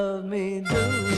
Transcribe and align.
Love. 0.00 0.20
Oh, 0.20 0.22
me 0.22 0.60
do. 0.62 1.10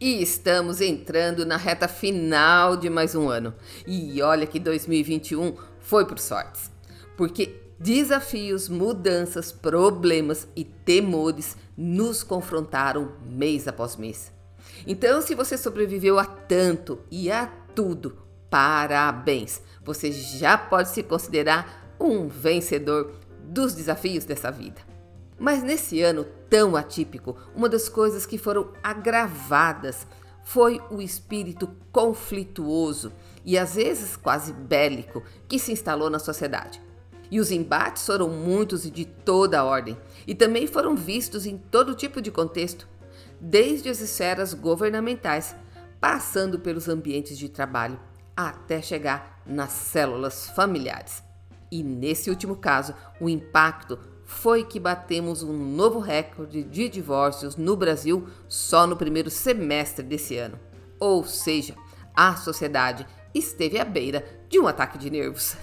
E 0.00 0.22
estamos 0.22 0.82
entrando 0.82 1.46
na 1.46 1.56
reta 1.56 1.88
final 1.88 2.76
de 2.76 2.90
mais 2.90 3.14
um 3.14 3.28
ano. 3.28 3.54
E 3.86 4.20
olha 4.20 4.46
que 4.46 4.60
2021 4.60 5.56
foi 5.80 6.04
por 6.04 6.18
sortes. 6.18 6.70
Porque 7.16 7.58
desafios, 7.78 8.68
mudanças, 8.68 9.50
problemas 9.50 10.46
e 10.54 10.62
temores 10.62 11.56
nos 11.74 12.22
confrontaram 12.22 13.12
mês 13.24 13.66
após 13.66 13.96
mês. 13.96 14.33
Então, 14.86 15.22
se 15.22 15.34
você 15.34 15.56
sobreviveu 15.56 16.18
a 16.18 16.24
tanto 16.24 17.00
e 17.10 17.30
a 17.30 17.46
tudo, 17.74 18.18
parabéns! 18.50 19.62
Você 19.84 20.12
já 20.12 20.56
pode 20.56 20.88
se 20.90 21.02
considerar 21.02 21.94
um 22.00 22.28
vencedor 22.28 23.14
dos 23.42 23.74
desafios 23.74 24.24
dessa 24.24 24.50
vida. 24.50 24.80
Mas 25.38 25.62
nesse 25.62 26.00
ano 26.00 26.24
tão 26.48 26.76
atípico, 26.76 27.36
uma 27.54 27.68
das 27.68 27.88
coisas 27.88 28.24
que 28.24 28.38
foram 28.38 28.72
agravadas 28.82 30.06
foi 30.44 30.80
o 30.90 31.00
espírito 31.00 31.68
conflituoso 31.90 33.12
e 33.44 33.58
às 33.58 33.74
vezes 33.74 34.16
quase 34.16 34.52
bélico 34.52 35.22
que 35.48 35.58
se 35.58 35.72
instalou 35.72 36.08
na 36.08 36.18
sociedade. 36.18 36.80
E 37.30 37.40
os 37.40 37.50
embates 37.50 38.06
foram 38.06 38.28
muitos 38.28 38.84
e 38.84 38.90
de 38.90 39.04
toda 39.04 39.64
ordem, 39.64 39.98
e 40.26 40.34
também 40.34 40.66
foram 40.66 40.94
vistos 40.94 41.46
em 41.46 41.56
todo 41.56 41.94
tipo 41.94 42.20
de 42.20 42.30
contexto, 42.30 42.86
desde 43.44 43.90
as 43.90 44.00
esferas 44.00 44.54
governamentais, 44.54 45.54
passando 46.00 46.58
pelos 46.58 46.88
ambientes 46.88 47.36
de 47.36 47.50
trabalho, 47.50 48.00
até 48.34 48.80
chegar 48.80 49.42
nas 49.44 49.70
células 49.70 50.48
familiares. 50.48 51.22
E 51.70 51.82
nesse 51.82 52.30
último 52.30 52.56
caso, 52.56 52.94
o 53.20 53.28
impacto 53.28 53.98
foi 54.24 54.64
que 54.64 54.80
batemos 54.80 55.42
um 55.42 55.52
novo 55.52 55.98
recorde 55.98 56.64
de 56.64 56.88
divórcios 56.88 57.54
no 57.54 57.76
Brasil 57.76 58.26
só 58.48 58.86
no 58.86 58.96
primeiro 58.96 59.28
semestre 59.28 60.02
desse 60.02 60.38
ano. 60.38 60.58
Ou 60.98 61.22
seja, 61.24 61.74
a 62.16 62.36
sociedade 62.36 63.06
esteve 63.34 63.78
à 63.78 63.84
beira 63.84 64.24
de 64.48 64.58
um 64.58 64.66
ataque 64.66 64.96
de 64.96 65.10
nervos. 65.10 65.54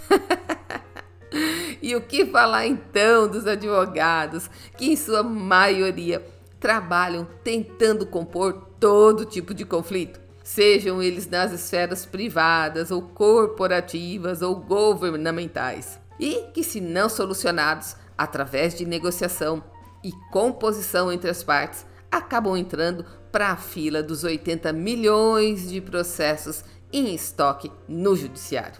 e 1.81 1.95
o 1.95 2.01
que 2.01 2.27
falar 2.27 2.67
então 2.67 3.27
dos 3.27 3.47
advogados, 3.47 4.49
que 4.77 4.91
em 4.91 4.95
sua 4.95 5.23
maioria 5.23 6.23
trabalham 6.61 7.27
tentando 7.43 8.05
compor 8.05 8.53
todo 8.79 9.25
tipo 9.25 9.51
de 9.51 9.65
conflito, 9.65 10.21
sejam 10.43 11.01
eles 11.01 11.27
nas 11.27 11.51
esferas 11.51 12.05
privadas 12.05 12.91
ou 12.91 13.01
corporativas 13.01 14.43
ou 14.43 14.55
governamentais, 14.55 15.99
e 16.19 16.43
que, 16.53 16.63
se 16.63 16.79
não 16.79 17.09
solucionados 17.09 17.95
através 18.15 18.75
de 18.75 18.85
negociação 18.85 19.63
e 20.03 20.11
composição 20.31 21.11
entre 21.11 21.31
as 21.31 21.43
partes, 21.43 21.85
acabam 22.11 22.55
entrando 22.55 23.05
para 23.31 23.49
a 23.49 23.57
fila 23.57 24.03
dos 24.03 24.23
80 24.23 24.71
milhões 24.71 25.69
de 25.69 25.81
processos 25.81 26.63
em 26.93 27.15
estoque 27.15 27.71
no 27.87 28.15
judiciário. 28.15 28.79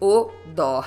O 0.00 0.30
dó. 0.54 0.84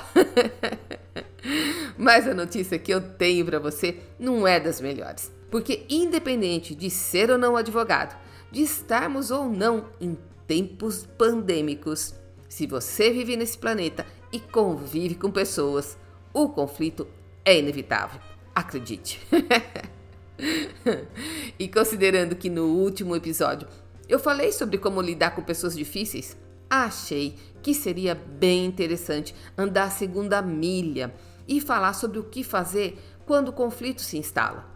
Mas 1.96 2.26
a 2.26 2.34
notícia 2.34 2.78
que 2.78 2.92
eu 2.92 3.00
tenho 3.00 3.44
para 3.44 3.58
você 3.58 4.00
não 4.18 4.46
é 4.46 4.58
das 4.58 4.80
melhores, 4.80 5.30
porque 5.56 5.86
independente 5.88 6.74
de 6.74 6.90
ser 6.90 7.30
ou 7.30 7.38
não 7.38 7.56
advogado, 7.56 8.14
de 8.52 8.60
estarmos 8.60 9.30
ou 9.30 9.48
não 9.48 9.86
em 9.98 10.14
tempos 10.46 11.08
pandêmicos, 11.16 12.14
se 12.46 12.66
você 12.66 13.10
vive 13.10 13.38
nesse 13.38 13.56
planeta 13.56 14.04
e 14.30 14.38
convive 14.38 15.14
com 15.14 15.30
pessoas, 15.30 15.96
o 16.34 16.50
conflito 16.50 17.06
é 17.42 17.58
inevitável. 17.58 18.20
Acredite. 18.54 19.26
e 21.58 21.66
considerando 21.68 22.36
que 22.36 22.50
no 22.50 22.66
último 22.66 23.16
episódio 23.16 23.66
eu 24.06 24.18
falei 24.18 24.52
sobre 24.52 24.76
como 24.76 25.00
lidar 25.00 25.34
com 25.34 25.42
pessoas 25.42 25.74
difíceis, 25.74 26.36
achei 26.68 27.34
que 27.62 27.72
seria 27.72 28.14
bem 28.14 28.66
interessante 28.66 29.34
andar 29.56 29.84
a 29.84 29.90
segunda 29.90 30.42
milha 30.42 31.14
e 31.48 31.62
falar 31.62 31.94
sobre 31.94 32.18
o 32.18 32.24
que 32.24 32.44
fazer 32.44 32.98
quando 33.24 33.48
o 33.48 33.54
conflito 33.54 34.02
se 34.02 34.18
instala. 34.18 34.75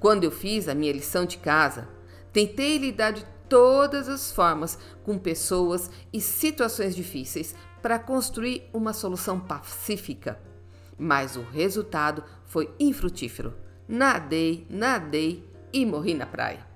Quando 0.00 0.24
eu 0.24 0.30
fiz 0.30 0.66
a 0.66 0.74
minha 0.74 0.92
lição 0.92 1.26
de 1.26 1.36
casa, 1.36 1.86
tentei 2.32 2.78
lidar 2.78 3.12
de 3.12 3.24
todas 3.50 4.08
as 4.08 4.32
formas 4.32 4.78
com 5.04 5.18
pessoas 5.18 5.90
e 6.10 6.20
situações 6.20 6.96
difíceis 6.96 7.54
para 7.82 7.98
construir 7.98 8.68
uma 8.72 8.94
solução 8.94 9.38
pacífica. 9.38 10.40
Mas 10.98 11.36
o 11.36 11.42
resultado 11.42 12.24
foi 12.46 12.72
infrutífero. 12.80 13.54
Nadei, 13.86 14.66
nadei 14.70 15.48
e 15.72 15.84
morri 15.84 16.14
na 16.14 16.26
praia. 16.26 16.66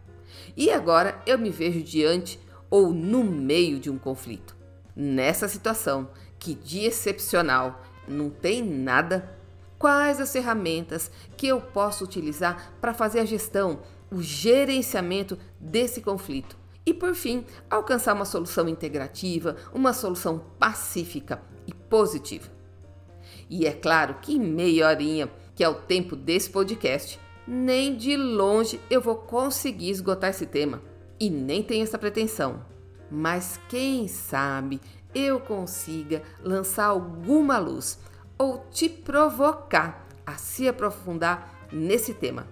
E 0.56 0.70
agora 0.70 1.20
eu 1.26 1.38
me 1.38 1.50
vejo 1.50 1.82
diante 1.82 2.38
ou 2.68 2.92
no 2.92 3.24
meio 3.24 3.78
de 3.78 3.90
um 3.90 3.96
conflito. 3.96 4.56
Nessa 4.94 5.48
situação, 5.48 6.10
que 6.38 6.54
de 6.54 6.80
excepcional 6.80 7.82
não 8.06 8.28
tem 8.28 8.62
nada, 8.62 9.38
quais 9.78 10.20
as 10.20 10.32
ferramentas 10.32 11.10
que 11.36 11.46
eu 11.46 11.60
posso 11.60 12.04
utilizar 12.04 12.74
para 12.80 12.94
fazer 12.94 13.20
a 13.20 13.24
gestão, 13.24 13.80
o 14.10 14.22
gerenciamento 14.22 15.38
desse 15.58 16.00
conflito? 16.00 16.56
E 16.86 16.92
por 16.92 17.14
fim, 17.14 17.44
alcançar 17.70 18.14
uma 18.14 18.24
solução 18.24 18.68
integrativa, 18.68 19.56
uma 19.72 19.92
solução 19.92 20.44
pacífica 20.58 21.42
e 21.66 21.72
positiva. 21.72 22.50
E 23.48 23.66
é 23.66 23.72
claro 23.72 24.16
que 24.20 24.38
meia 24.38 24.88
horinha, 24.88 25.30
que 25.54 25.64
é 25.64 25.68
o 25.68 25.74
tempo 25.74 26.14
desse 26.14 26.50
podcast, 26.50 27.18
nem 27.46 27.96
de 27.96 28.16
longe 28.16 28.80
eu 28.90 29.00
vou 29.00 29.16
conseguir 29.16 29.90
esgotar 29.90 30.30
esse 30.30 30.46
tema. 30.46 30.82
E 31.18 31.30
nem 31.30 31.62
tenho 31.62 31.82
essa 31.82 31.98
pretensão. 31.98 32.64
Mas 33.10 33.60
quem 33.68 34.08
sabe 34.08 34.80
eu 35.14 35.38
consiga 35.38 36.22
lançar 36.42 36.86
alguma 36.86 37.58
luz 37.58 37.98
ou 38.44 38.66
te 38.70 38.88
provocar 38.88 40.06
a 40.26 40.36
se 40.36 40.68
aprofundar 40.68 41.66
nesse 41.72 42.12
tema, 42.12 42.46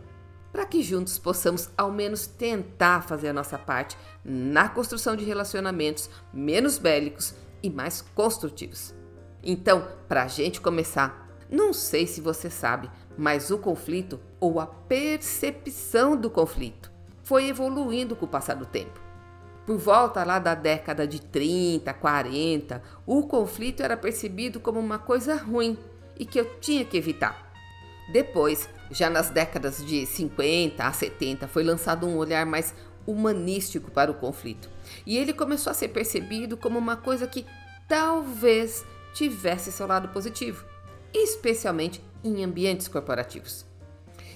para 0.51 0.65
que 0.65 0.83
juntos 0.83 1.19
possamos 1.19 1.71
ao 1.77 1.93
menos 1.93 2.27
tentar 2.27 3.03
fazer 3.03 3.29
a 3.29 3.33
nossa 3.33 3.59
parte 3.59 3.97
na 4.25 4.69
construção 4.69 5.15
de 5.15 5.25
relacionamentos 5.25 6.09
menos 6.33 6.79
bélicos 6.79 7.35
e 7.63 7.69
mais 7.69 8.01
construtivos. 8.15 8.95
Então, 9.43 9.87
para 10.09 10.23
a 10.23 10.29
gente 10.29 10.61
começar, 10.61 11.29
não 11.51 11.73
sei 11.73 12.07
se 12.07 12.21
você 12.21 12.49
sabe, 12.49 12.91
mas 13.17 13.51
o 13.51 13.59
conflito 13.59 14.19
ou 14.41 14.61
a 14.61 14.67
percepção 14.67 16.17
do 16.17 16.31
conflito 16.31 16.91
foi 17.23 17.49
evoluindo 17.49 18.17
com 18.17 18.25
o 18.25 18.29
passar 18.29 18.55
do 18.55 18.65
tempo. 18.65 19.02
Por 19.67 19.79
volta 19.79 20.25
lá 20.25 20.39
da 20.39 20.55
década 20.55 21.07
de 21.07 21.21
30, 21.21 21.93
40, 21.95 22.83
o 23.07 23.23
conflito 23.23 23.83
era 23.83 23.97
percebido 23.97 24.59
como 24.59 24.81
uma 24.81 24.99
coisa 24.99 25.37
ruim 25.37 25.79
e 26.19 26.27
que 26.27 26.39
eu 26.39 26.59
tinha 26.59 26.85
que 26.85 26.97
evitar. 26.97 27.53
Depois, 28.13 28.69
já 28.91 29.09
nas 29.09 29.31
décadas 29.31 29.85
de 29.85 30.05
50 30.05 30.85
a 30.85 30.93
70, 30.93 31.47
foi 31.47 31.63
lançado 31.63 32.07
um 32.07 32.17
olhar 32.17 32.45
mais 32.45 32.75
humanístico 33.07 33.91
para 33.91 34.11
o 34.11 34.15
conflito. 34.15 34.69
E 35.07 35.17
ele 35.17 35.33
começou 35.33 35.71
a 35.71 35.75
ser 35.75 35.89
percebido 35.89 36.57
como 36.57 36.79
uma 36.79 36.97
coisa 36.97 37.27
que 37.27 37.47
talvez 37.89 38.85
tivesse 39.15 39.71
seu 39.71 39.87
lado 39.87 40.09
positivo, 40.09 40.65
especialmente 41.13 42.03
em 42.25 42.45
ambientes 42.45 42.89
corporativos. 42.89 43.72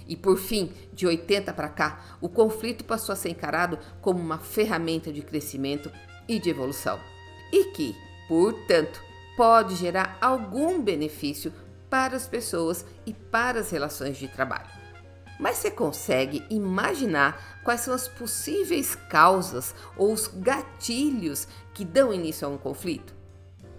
E 0.09 0.15
por 0.17 0.39
fim, 0.39 0.73
de 0.93 1.07
80 1.07 1.53
para 1.53 1.69
cá, 1.69 2.05
o 2.21 2.29
conflito 2.29 2.85
passou 2.85 3.13
a 3.13 3.17
ser 3.17 3.31
encarado 3.31 3.79
como 4.01 4.21
uma 4.21 4.39
ferramenta 4.39 5.13
de 5.13 5.23
crescimento 5.23 5.91
e 6.29 6.39
de 6.39 6.51
evolução. 6.51 7.01
E 7.53 7.73
que, 7.73 7.95
portanto, 8.29 9.03
pode 9.37 9.75
gerar 9.75 10.17
algum 10.21 10.81
benefício 10.81 11.53
para 11.91 12.17
as 12.17 12.27
pessoas 12.27 12.85
e 13.05 13.13
para 13.13 13.61
as 13.61 13.71
relações 13.71 14.17
de 14.17 14.29
trabalho. 14.29 14.69
Mas 15.39 15.59
você 15.59 15.71
consegue 15.71 16.43
imaginar 16.49 17.61
quais 17.63 17.83
são 17.83 17.93
as 17.93 18.09
possíveis 18.09 18.95
causas 18.95 19.75
ou 19.97 20.13
os 20.13 20.29
gatilhos 20.29 21.47
que 21.75 21.85
dão 21.85 22.13
início 22.13 22.47
a 22.47 22.51
um 22.51 22.57
conflito? 22.57 23.15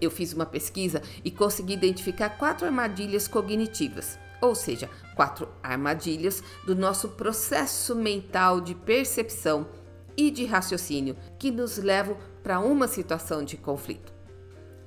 Eu 0.00 0.10
fiz 0.10 0.32
uma 0.32 0.46
pesquisa 0.46 1.02
e 1.24 1.30
consegui 1.30 1.72
identificar 1.72 2.30
quatro 2.30 2.64
armadilhas 2.64 3.26
cognitivas 3.26 4.16
ou 4.40 4.54
seja, 4.54 4.88
quatro 5.18 5.48
armadilhas 5.60 6.44
do 6.64 6.76
nosso 6.76 7.08
processo 7.08 7.96
mental 7.96 8.60
de 8.60 8.72
percepção 8.72 9.66
e 10.16 10.30
de 10.30 10.44
raciocínio 10.44 11.16
que 11.40 11.50
nos 11.50 11.76
levam 11.76 12.16
para 12.40 12.60
uma 12.60 12.86
situação 12.86 13.42
de 13.42 13.56
conflito. 13.56 14.12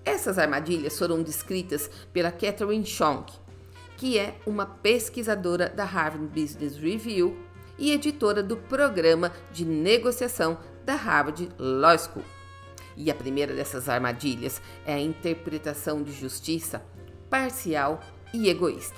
Essas 0.05 0.39
armadilhas 0.39 0.97
foram 0.97 1.21
descritas 1.21 1.91
pela 2.13 2.31
Catherine 2.31 2.85
Schonk, 2.85 3.33
que 3.97 4.17
é 4.17 4.39
uma 4.45 4.65
pesquisadora 4.65 5.67
da 5.67 5.83
Harvard 5.83 6.27
Business 6.27 6.77
Review 6.77 7.37
e 7.77 7.91
editora 7.91 8.41
do 8.41 8.55
programa 8.55 9.33
de 9.51 9.65
negociação 9.65 10.57
da 10.85 10.95
Harvard 10.95 11.49
Law 11.59 11.99
School. 11.99 12.23
E 12.95 13.11
a 13.11 13.15
primeira 13.15 13.53
dessas 13.53 13.89
armadilhas 13.89 14.61
é 14.85 14.93
a 14.93 14.99
interpretação 14.99 16.01
de 16.01 16.13
justiça 16.13 16.81
parcial 17.29 17.99
e 18.33 18.47
egoísta. 18.47 18.95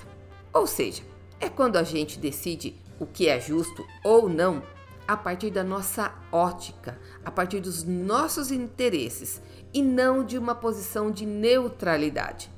Ou 0.52 0.68
seja, 0.68 1.02
é 1.40 1.48
quando 1.48 1.76
a 1.76 1.82
gente 1.82 2.18
decide 2.18 2.76
o 2.98 3.06
que 3.06 3.28
é 3.28 3.40
justo 3.40 3.84
ou 4.02 4.28
não 4.28 4.62
a 5.06 5.16
partir 5.16 5.50
da 5.50 5.62
nossa 5.62 6.14
ótica, 6.32 6.98
a 7.24 7.30
partir 7.30 7.60
dos 7.60 7.84
nossos 7.84 8.50
interesses 8.50 9.42
e 9.72 9.82
não 9.82 10.24
de 10.24 10.38
uma 10.38 10.54
posição 10.54 11.10
de 11.10 11.26
neutralidade. 11.26 12.50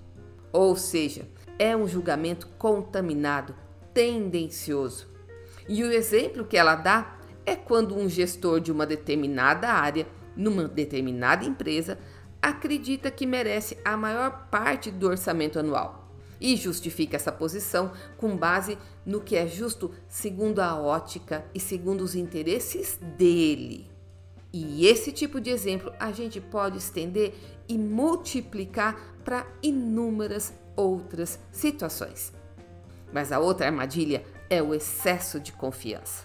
Ou 0.52 0.76
seja, 0.76 1.28
é 1.58 1.76
um 1.76 1.88
julgamento 1.88 2.46
contaminado, 2.58 3.55
tendencioso. 3.93 5.08
E 5.69 5.82
o 5.82 5.90
exemplo 5.90 6.44
que 6.44 6.56
ela 6.56 6.76
dá 6.76 7.17
é 7.44 7.56
quando 7.56 7.96
um 7.96 8.08
gestor 8.08 8.61
de 8.61 8.70
uma 8.70 8.87
determinada 8.87 9.69
área, 9.69 10.06
numa 10.37 10.69
determinada 10.69 11.44
empresa, 11.44 11.99
acredita 12.40 13.11
que 13.11 13.26
merece 13.26 13.76
a 13.84 13.96
maior 13.96 14.49
parte 14.50 14.90
do 14.90 15.08
orçamento 15.08 15.58
anual 15.58 16.06
e 16.40 16.56
justifica 16.56 17.16
essa 17.16 17.32
posição 17.32 17.92
com 18.16 18.36
base 18.36 18.78
no 19.04 19.20
que 19.20 19.36
é 19.36 19.46
justo 19.46 19.92
segundo 20.08 20.60
a 20.60 20.80
ótica 20.80 21.44
e 21.54 21.60
segundo 21.60 22.02
os 22.02 22.14
interesses 22.14 22.98
dele. 23.16 23.90
E 24.52 24.86
esse 24.86 25.12
tipo 25.12 25.40
de 25.40 25.50
exemplo 25.50 25.92
a 25.98 26.12
gente 26.12 26.40
pode 26.40 26.78
estender 26.78 27.34
e 27.69 27.76
multiplicar 27.76 28.96
para 29.24 29.46
inúmeras 29.62 30.55
outras 30.74 31.38
situações. 31.50 32.32
Mas 33.12 33.32
a 33.32 33.38
outra 33.38 33.66
armadilha 33.66 34.24
é 34.48 34.62
o 34.62 34.74
excesso 34.74 35.40
de 35.40 35.52
confiança, 35.52 36.24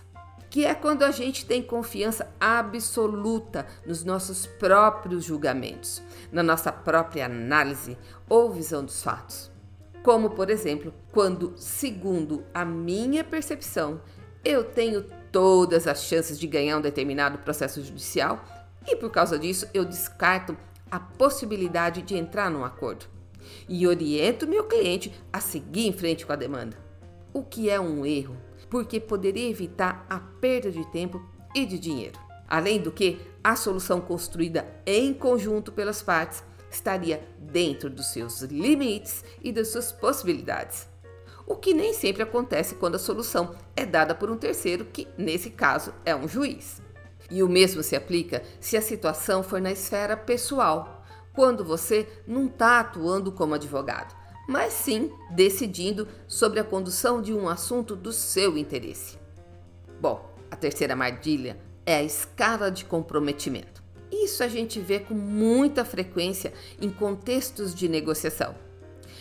que 0.50 0.66
é 0.66 0.74
quando 0.74 1.04
a 1.04 1.12
gente 1.12 1.46
tem 1.46 1.62
confiança 1.62 2.32
absoluta 2.40 3.66
nos 3.86 4.04
nossos 4.04 4.46
próprios 4.46 5.24
julgamentos, 5.24 6.02
na 6.32 6.44
nossa 6.44 6.72
própria 6.72 7.26
análise 7.26 7.98
ou 8.30 8.52
visão 8.52 8.86
dos 8.86 9.04
fatos 9.04 9.51
como 10.04 10.32
por 10.32 10.50
exemplo, 10.50 10.94
quando, 11.12 11.54
segundo 11.56 12.44
a 12.54 12.66
minha 12.66 13.24
percepção, 13.24 14.02
eu 14.44 14.64
tenho 14.64 15.06
todas 15.32 15.88
as 15.88 16.04
chances 16.04 16.40
de 16.40 16.48
ganhar 16.48 16.78
um 16.78 16.82
determinado 16.82 17.38
processo 17.40 17.82
judicial 17.84 18.44
e 18.88 18.96
por 18.96 19.12
causa 19.12 19.38
disso 19.38 19.68
eu 19.74 19.86
descarto 19.86 20.58
a 20.90 21.00
possibilidade 21.00 22.02
de 22.02 22.18
entrar 22.18 22.50
num 22.50 22.66
acordo 22.66 23.06
e 23.68 23.88
oriento 23.88 24.48
meu 24.48 24.66
cliente 24.66 25.14
a 25.32 25.40
seguir 25.40 25.88
em 25.88 25.94
frente 25.94 26.26
com 26.26 26.34
a 26.34 26.36
demanda. 26.36 26.78
O 27.34 27.44
que 27.44 27.70
é 27.70 27.80
um 27.80 28.06
erro, 28.06 28.36
porque 28.70 29.00
poderia 29.00 29.50
evitar 29.50 30.06
a 30.10 30.20
perda 30.20 30.70
de 30.70 30.86
tempo 30.92 31.24
e 31.56 31.66
de 31.66 31.80
dinheiro. 31.80 32.20
Além 32.48 32.82
do 32.82 32.92
que, 32.92 33.20
a 33.44 33.56
solução 33.56 34.02
construída 34.02 34.68
em 34.86 35.14
conjunto 35.14 35.72
pelas 35.72 36.04
partes 36.04 36.44
estaria 36.72 37.28
dentro 37.38 37.90
dos 37.90 38.08
seus 38.08 38.42
limites 38.42 39.24
e 39.42 39.52
das 39.52 39.68
suas 39.68 39.92
possibilidades. 39.92 40.88
O 41.46 41.56
que 41.56 41.74
nem 41.74 41.94
sempre 41.94 42.24
acontece 42.24 42.76
quando 42.76 42.96
a 42.96 43.00
solução 43.00 43.56
é 43.76 43.86
dada 43.86 44.16
por 44.16 44.32
um 44.32 44.38
terceiro, 44.38 44.86
que 44.86 45.08
nesse 45.18 45.50
caso 45.50 45.94
é 46.06 46.16
um 46.16 46.28
juiz. 46.28 46.82
E 47.30 47.44
o 47.44 47.50
mesmo 47.50 47.84
se 47.84 47.96
aplica 47.96 48.42
se 48.60 48.78
a 48.78 48.82
situação 48.82 49.44
for 49.44 49.60
na 49.60 49.72
esfera 49.72 50.16
pessoal, 50.16 51.04
quando 51.34 51.64
você 51.64 52.08
não 52.28 52.48
está 52.48 52.80
atuando 52.80 53.32
como 53.32 53.54
advogado, 53.54 54.16
mas 54.48 54.74
sim 54.74 55.12
decidindo 55.32 56.08
sobre 56.28 56.60
a 56.60 56.64
condução 56.64 57.22
de 57.22 57.34
um 57.34 57.48
assunto 57.48 57.96
do 57.96 58.12
seu 58.12 58.58
interesse. 58.58 59.18
Bom, 60.00 60.34
a 60.50 60.56
terceira 60.56 60.94
armadilha 60.94 61.58
é 61.86 61.96
a 61.96 62.04
escala 62.04 62.70
de 62.70 62.86
comprometimento. 62.86 63.81
Isso 64.12 64.44
a 64.44 64.48
gente 64.48 64.80
vê 64.80 65.00
com 65.00 65.14
muita 65.14 65.86
frequência 65.86 66.54
em 66.82 66.90
contextos 66.90 67.74
de 67.74 67.88
negociação, 67.88 68.54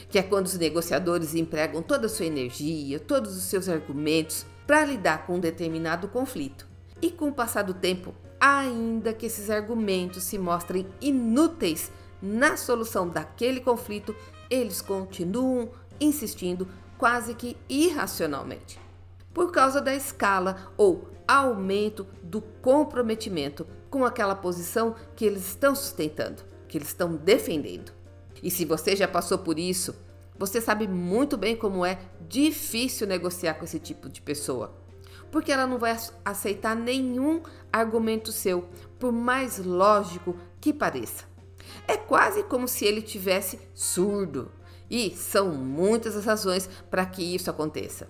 que 0.09 0.18
é 0.18 0.23
quando 0.23 0.47
os 0.47 0.59
negociadores 0.59 1.35
empregam 1.35 1.80
toda 1.80 2.06
a 2.06 2.09
sua 2.09 2.26
energia, 2.26 2.99
todos 2.99 3.37
os 3.37 3.44
seus 3.44 3.68
argumentos 3.68 4.44
para 4.66 4.85
lidar 4.85 5.26
com 5.26 5.37
um 5.37 5.40
determinado 5.40 6.09
conflito. 6.09 6.68
E 7.00 7.11
com 7.11 7.28
o 7.28 7.32
passar 7.32 7.62
do 7.62 7.73
tempo, 7.73 8.14
ainda 8.38 9.12
que 9.12 9.26
esses 9.26 9.49
argumentos 9.49 10.25
se 10.25 10.38
mostrem 10.38 10.87
inúteis 11.00 11.90
na 12.20 12.56
solução 12.56 13.09
daquele 13.09 13.61
conflito, 13.61 14.14
eles 14.50 14.82
continuam 14.82 15.70
insistindo 16.00 16.68
quase 16.99 17.35
que 17.35 17.56
irracionalmente, 17.68 18.78
por 19.32 19.52
causa 19.52 19.80
da 19.80 19.94
escala 19.94 20.73
ou 20.76 21.09
aumento 21.26 22.06
do 22.23 22.40
comprometimento 22.40 23.66
com 23.90 24.04
aquela 24.04 24.35
posição 24.35 24.94
que 25.16 25.25
eles 25.25 25.47
estão 25.49 25.75
sustentando, 25.75 26.42
que 26.68 26.78
eles 26.78 26.88
estão 26.88 27.16
defendendo. 27.16 27.92
E 28.42 28.50
se 28.50 28.64
você 28.64 28.94
já 28.94 29.09
passou 29.09 29.38
por 29.38 29.59
isso, 29.59 29.94
você 30.38 30.61
sabe 30.61 30.88
muito 30.88 31.37
bem 31.37 31.56
como 31.56 31.85
é 31.85 31.99
difícil 32.26 33.06
negociar 33.06 33.54
com 33.54 33.64
esse 33.64 33.78
tipo 33.78 34.09
de 34.09 34.23
pessoa, 34.23 34.75
porque 35.30 35.52
ela 35.52 35.66
não 35.66 35.78
vai 35.78 35.97
aceitar 36.25 36.75
nenhum 36.75 37.42
argumento 37.73 38.32
seu, 38.32 38.68
por 38.99 39.12
mais 39.12 39.59
lógico 39.59 40.37
que 40.61 40.73
pareça. 40.73 41.25
É 41.87 41.97
quase 41.97 42.42
como 42.44 42.66
se 42.66 42.85
ele 42.85 43.02
tivesse 43.02 43.59
surdo. 43.75 44.50
E 44.90 45.11
são 45.14 45.52
muitas 45.54 46.16
as 46.16 46.25
razões 46.25 46.68
para 46.90 47.06
que 47.06 47.23
isso 47.23 47.49
aconteça. 47.49 48.09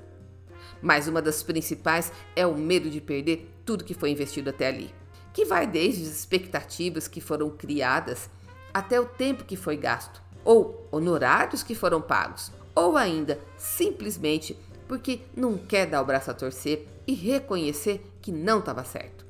Mas 0.81 1.09
uma 1.09 1.21
das 1.21 1.43
principais 1.43 2.11
é 2.35 2.47
o 2.47 2.57
medo 2.57 2.89
de 2.89 3.03
perder 3.03 3.53
tudo 3.67 3.85
que 3.85 3.93
foi 3.93 4.11
investido 4.11 4.49
até 4.49 4.69
ali, 4.69 4.95
que 5.41 5.47
vai 5.47 5.67
desde 5.67 6.03
as 6.03 6.09
expectativas 6.09 7.09
que 7.09 7.19
foram 7.19 7.49
criadas 7.49 8.29
até 8.75 9.01
o 9.01 9.07
tempo 9.07 9.47
que 9.47 9.57
foi 9.57 9.75
gasto, 9.75 10.21
ou 10.45 10.87
honorários 10.93 11.63
que 11.63 11.75
foram 11.75 11.99
pagos, 11.99 12.53
ou 12.75 12.95
ainda 12.95 13.41
simplesmente 13.57 14.55
porque 14.87 15.23
não 15.35 15.57
quer 15.57 15.87
dar 15.87 16.03
o 16.03 16.05
braço 16.05 16.31
a 16.31 16.35
torcer 16.35 16.87
e 17.07 17.15
reconhecer 17.15 18.07
que 18.21 18.31
não 18.31 18.59
estava 18.59 18.85
certo. 18.85 19.25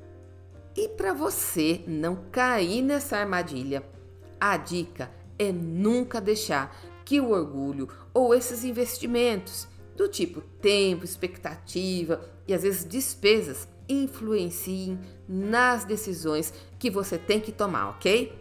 E 0.75 0.89
para 0.89 1.13
você 1.13 1.81
não 1.87 2.25
cair 2.29 2.81
nessa 2.81 3.15
armadilha, 3.15 3.81
a 4.37 4.57
dica 4.57 5.09
é 5.39 5.49
nunca 5.49 6.19
deixar 6.19 6.77
que 7.05 7.21
o 7.21 7.29
orgulho 7.29 7.87
ou 8.13 8.35
esses 8.35 8.65
investimentos 8.65 9.65
do 9.95 10.09
tipo 10.09 10.41
tempo, 10.41 11.05
expectativa 11.05 12.19
e 12.45 12.53
às 12.53 12.63
vezes 12.63 12.83
despesas 12.83 13.65
influenciem 13.91 14.99
nas 15.27 15.83
decisões 15.83 16.53
que 16.79 16.89
você 16.89 17.17
tem 17.17 17.39
que 17.39 17.51
tomar, 17.51 17.89
ok? 17.89 18.37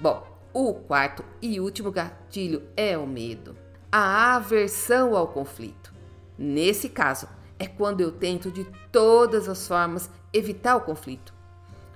Bom, 0.00 0.26
o 0.52 0.74
quarto 0.74 1.24
e 1.42 1.60
último 1.60 1.90
gatilho 1.90 2.62
é 2.76 2.96
o 2.96 3.06
medo, 3.06 3.56
a 3.90 4.36
aversão 4.36 5.16
ao 5.16 5.28
conflito. 5.28 5.92
Nesse 6.38 6.88
caso, 6.88 7.28
é 7.58 7.66
quando 7.66 8.00
eu 8.00 8.10
tento 8.10 8.50
de 8.50 8.64
todas 8.90 9.48
as 9.48 9.68
formas 9.68 10.08
evitar 10.32 10.76
o 10.76 10.80
conflito. 10.80 11.34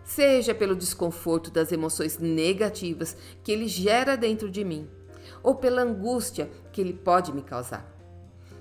Seja 0.05 0.55
pelo 0.55 0.77
desconforto 0.77 1.51
das 1.51 1.73
emoções 1.73 2.19
negativas 2.19 3.17
que 3.43 3.51
ele 3.51 3.67
gera 3.67 4.17
dentro 4.17 4.51
de 4.51 4.63
mim, 4.63 4.87
ou 5.43 5.55
pela 5.55 5.83
angústia 5.83 6.51
que 6.73 6.81
ele 6.81 6.93
pode 6.93 7.33
me 7.33 7.41
causar. 7.41 7.94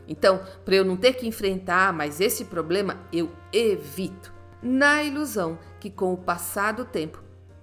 Então, 0.07 0.43
para 0.65 0.75
eu 0.75 0.85
não 0.85 0.97
ter 0.97 1.13
que 1.13 1.27
enfrentar 1.27 1.93
mais 1.93 2.19
esse 2.19 2.45
problema, 2.45 2.99
eu 3.11 3.31
evito, 3.51 4.33
na 4.61 5.03
ilusão 5.03 5.57
que 5.79 5.89
com 5.89 6.13
o 6.13 6.17
passar 6.17 6.73
do 6.73 6.85
tempo, 6.85 7.21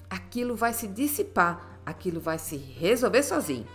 aquilo 0.08 0.54
vai 0.54 0.72
se 0.72 0.86
dissipar, 0.86 1.80
aquilo 1.84 2.20
vai 2.20 2.38
se 2.38 2.56
resolver 2.56 3.22
sozinho. 3.22 3.66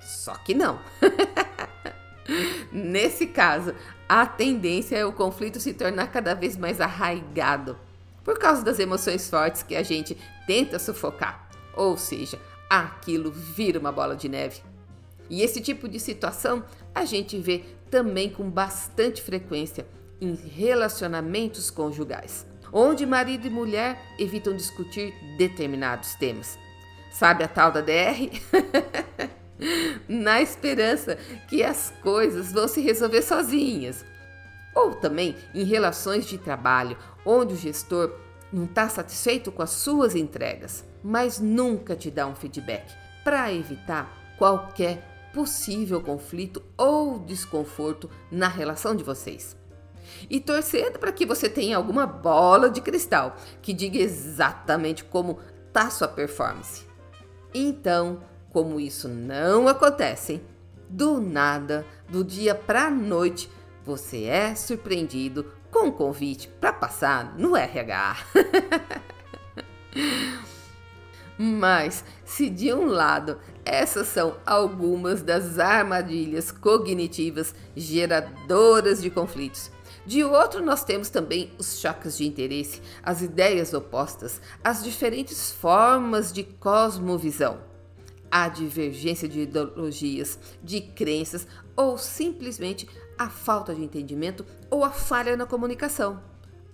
Só 0.00 0.34
que 0.34 0.54
não. 0.54 0.80
Nesse 2.72 3.26
caso, 3.26 3.74
a 4.08 4.26
tendência 4.26 4.96
é 4.96 5.04
o 5.04 5.12
conflito 5.12 5.60
se 5.60 5.74
tornar 5.74 6.08
cada 6.08 6.34
vez 6.34 6.56
mais 6.56 6.80
arraigado 6.80 7.78
por 8.24 8.38
causa 8.38 8.62
das 8.62 8.78
emoções 8.78 9.28
fortes 9.28 9.62
que 9.62 9.74
a 9.74 9.82
gente 9.82 10.16
tenta 10.46 10.78
sufocar. 10.78 11.48
Ou 11.74 11.96
seja, 11.96 12.38
aquilo 12.68 13.30
vira 13.30 13.78
uma 13.78 13.92
bola 13.92 14.16
de 14.16 14.28
neve. 14.28 14.62
E 15.28 15.42
esse 15.42 15.60
tipo 15.60 15.88
de 15.88 15.98
situação 15.98 16.64
a 16.94 17.04
gente 17.04 17.38
vê 17.38 17.64
também 17.92 18.30
com 18.30 18.48
bastante 18.48 19.20
frequência 19.20 19.86
em 20.18 20.34
relacionamentos 20.34 21.70
conjugais, 21.70 22.46
onde 22.72 23.04
marido 23.04 23.46
e 23.46 23.50
mulher 23.50 24.00
evitam 24.18 24.56
discutir 24.56 25.12
determinados 25.36 26.14
temas. 26.14 26.58
Sabe 27.12 27.44
a 27.44 27.48
tal 27.48 27.70
da 27.70 27.82
DR? 27.82 28.30
Na 30.08 30.40
esperança 30.40 31.18
que 31.48 31.62
as 31.62 31.92
coisas 32.02 32.50
vão 32.50 32.66
se 32.66 32.80
resolver 32.80 33.20
sozinhas. 33.20 34.06
Ou 34.74 34.94
também 34.94 35.36
em 35.54 35.64
relações 35.64 36.24
de 36.24 36.38
trabalho, 36.38 36.96
onde 37.26 37.52
o 37.52 37.58
gestor 37.58 38.10
não 38.50 38.64
está 38.64 38.88
satisfeito 38.88 39.52
com 39.52 39.60
as 39.60 39.70
suas 39.70 40.16
entregas, 40.16 40.82
mas 41.04 41.38
nunca 41.38 41.94
te 41.94 42.10
dá 42.10 42.26
um 42.26 42.34
feedback 42.34 42.90
para 43.22 43.52
evitar 43.52 44.34
qualquer 44.38 45.11
possível 45.32 46.00
conflito 46.00 46.62
ou 46.76 47.18
desconforto 47.18 48.10
na 48.30 48.48
relação 48.48 48.94
de 48.94 49.02
vocês. 49.02 49.56
E 50.28 50.40
torcendo 50.40 50.98
para 50.98 51.12
que 51.12 51.24
você 51.24 51.48
tenha 51.48 51.76
alguma 51.76 52.06
bola 52.06 52.68
de 52.68 52.80
cristal 52.80 53.36
que 53.60 53.72
diga 53.72 53.98
exatamente 53.98 55.04
como 55.04 55.38
está 55.68 55.90
sua 55.90 56.08
performance. 56.08 56.84
Então, 57.54 58.22
como 58.50 58.78
isso 58.78 59.08
não 59.08 59.68
acontece, 59.68 60.42
do 60.88 61.20
nada, 61.20 61.86
do 62.08 62.22
dia 62.22 62.54
para 62.54 62.86
a 62.86 62.90
noite, 62.90 63.50
você 63.84 64.24
é 64.24 64.54
surpreendido 64.54 65.46
com 65.70 65.86
um 65.86 65.90
convite 65.90 66.48
para 66.60 66.72
passar 66.72 67.36
no 67.38 67.56
RH. 67.56 68.16
Mas, 71.38 72.04
se 72.24 72.50
de 72.50 72.72
um 72.72 72.86
lado 72.86 73.38
essas 73.64 74.08
são 74.08 74.36
algumas 74.44 75.22
das 75.22 75.58
armadilhas 75.58 76.50
cognitivas 76.50 77.54
geradoras 77.76 79.00
de 79.00 79.08
conflitos, 79.08 79.70
de 80.04 80.24
outro, 80.24 80.64
nós 80.64 80.84
temos 80.84 81.08
também 81.08 81.52
os 81.58 81.78
choques 81.78 82.16
de 82.16 82.26
interesse, 82.26 82.82
as 83.04 83.22
ideias 83.22 83.72
opostas, 83.72 84.40
as 84.62 84.82
diferentes 84.82 85.52
formas 85.52 86.32
de 86.32 86.42
cosmovisão, 86.42 87.60
a 88.28 88.48
divergência 88.48 89.28
de 89.28 89.42
ideologias, 89.42 90.38
de 90.62 90.80
crenças 90.80 91.46
ou 91.76 91.96
simplesmente 91.96 92.88
a 93.16 93.28
falta 93.28 93.72
de 93.74 93.84
entendimento 93.84 94.44
ou 94.68 94.84
a 94.84 94.90
falha 94.90 95.36
na 95.36 95.46
comunicação. 95.46 96.20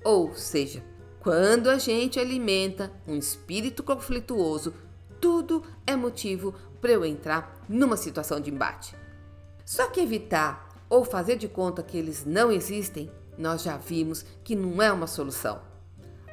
Ou 0.03 0.35
seja, 0.35 0.83
quando 1.21 1.69
a 1.69 1.79
gente 1.79 2.19
alimenta 2.19 2.93
um 3.07 3.17
espírito 3.17 3.83
conflituoso, 3.83 4.73
tudo 5.21 5.65
é 5.87 5.97
motivo 5.97 6.55
para 6.81 6.93
eu 6.93 7.05
entrar 7.05 7.61
numa 7.69 7.97
situação 7.97 8.41
de 8.41 8.51
embate. 8.51 8.95
Só 9.65 9.89
que 9.89 10.01
evitar 10.01 10.69
ou 10.89 11.05
fazer 11.05 11.37
de 11.37 11.49
conta 11.49 11.83
que 11.83 11.99
eles 11.99 12.25
não 12.25 12.53
existem, 12.53 13.11
nós 13.37 13.63
já 13.63 13.77
vimos 13.77 14.25
que 14.45 14.55
não 14.55 14.81
é 14.81 14.93
uma 14.93 15.07
solução. 15.07 15.61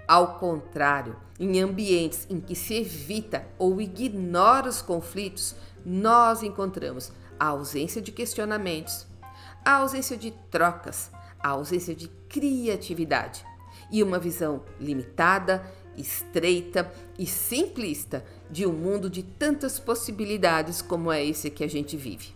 Ao 0.08 0.38
contrário, 0.38 1.16
em 1.40 1.60
ambientes 1.60 2.28
em 2.30 2.40
que 2.40 2.56
se 2.56 2.76
evita 2.76 3.46
ou 3.58 3.82
ignora 3.82 4.70
os 4.70 4.84
conflitos, 4.84 5.56
nós 5.84 6.44
encontramos 6.44 7.12
a 7.40 7.48
ausência 7.48 8.02
de 8.02 8.12
questionamentos, 8.12 9.08
a 9.66 9.78
ausência 9.78 10.16
de 10.16 10.32
trocas, 10.52 11.12
a 11.40 11.50
ausência 11.50 11.96
de 11.96 12.08
criatividade 12.30 13.46
e 13.92 14.02
uma 14.04 14.20
visão 14.20 14.64
limitada, 14.80 15.64
estreita 15.98 16.92
e 17.18 17.26
simplista 17.26 18.24
de 18.50 18.66
um 18.66 18.74
mundo 18.74 19.10
de 19.10 19.24
tantas 19.24 19.80
possibilidades 19.80 20.82
como 20.82 21.12
é 21.12 21.24
esse 21.24 21.50
que 21.50 21.64
a 21.64 21.70
gente 21.70 21.96
vive. 21.96 22.34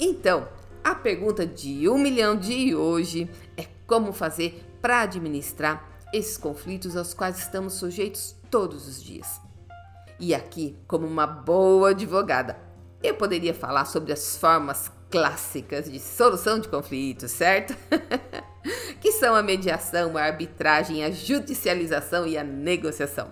Então, 0.00 0.48
a 0.82 0.94
pergunta 0.94 1.46
de 1.46 1.88
um 1.88 1.98
milhão 1.98 2.36
de 2.36 2.74
hoje 2.74 3.30
é 3.56 3.66
como 3.86 4.12
fazer 4.12 4.64
para 4.80 5.00
administrar 5.00 5.88
esses 6.12 6.36
conflitos 6.36 6.96
aos 6.96 7.14
quais 7.14 7.38
estamos 7.38 7.74
sujeitos 7.74 8.36
todos 8.50 8.86
os 8.86 9.02
dias. 9.02 9.40
E 10.20 10.34
aqui, 10.34 10.76
como 10.86 11.06
uma 11.06 11.26
boa 11.26 11.90
advogada, 11.90 12.58
eu 13.02 13.14
poderia 13.14 13.52
falar 13.52 13.84
sobre 13.84 14.12
as 14.12 14.36
formas 14.36 14.90
clássicas 15.14 15.88
de 15.88 16.00
solução 16.00 16.58
de 16.58 16.66
conflitos, 16.66 17.30
certo? 17.30 17.72
que 19.00 19.12
são 19.12 19.32
a 19.36 19.44
mediação, 19.44 20.16
a 20.16 20.24
arbitragem, 20.24 21.04
a 21.04 21.10
judicialização 21.12 22.26
e 22.26 22.36
a 22.36 22.42
negociação. 22.42 23.30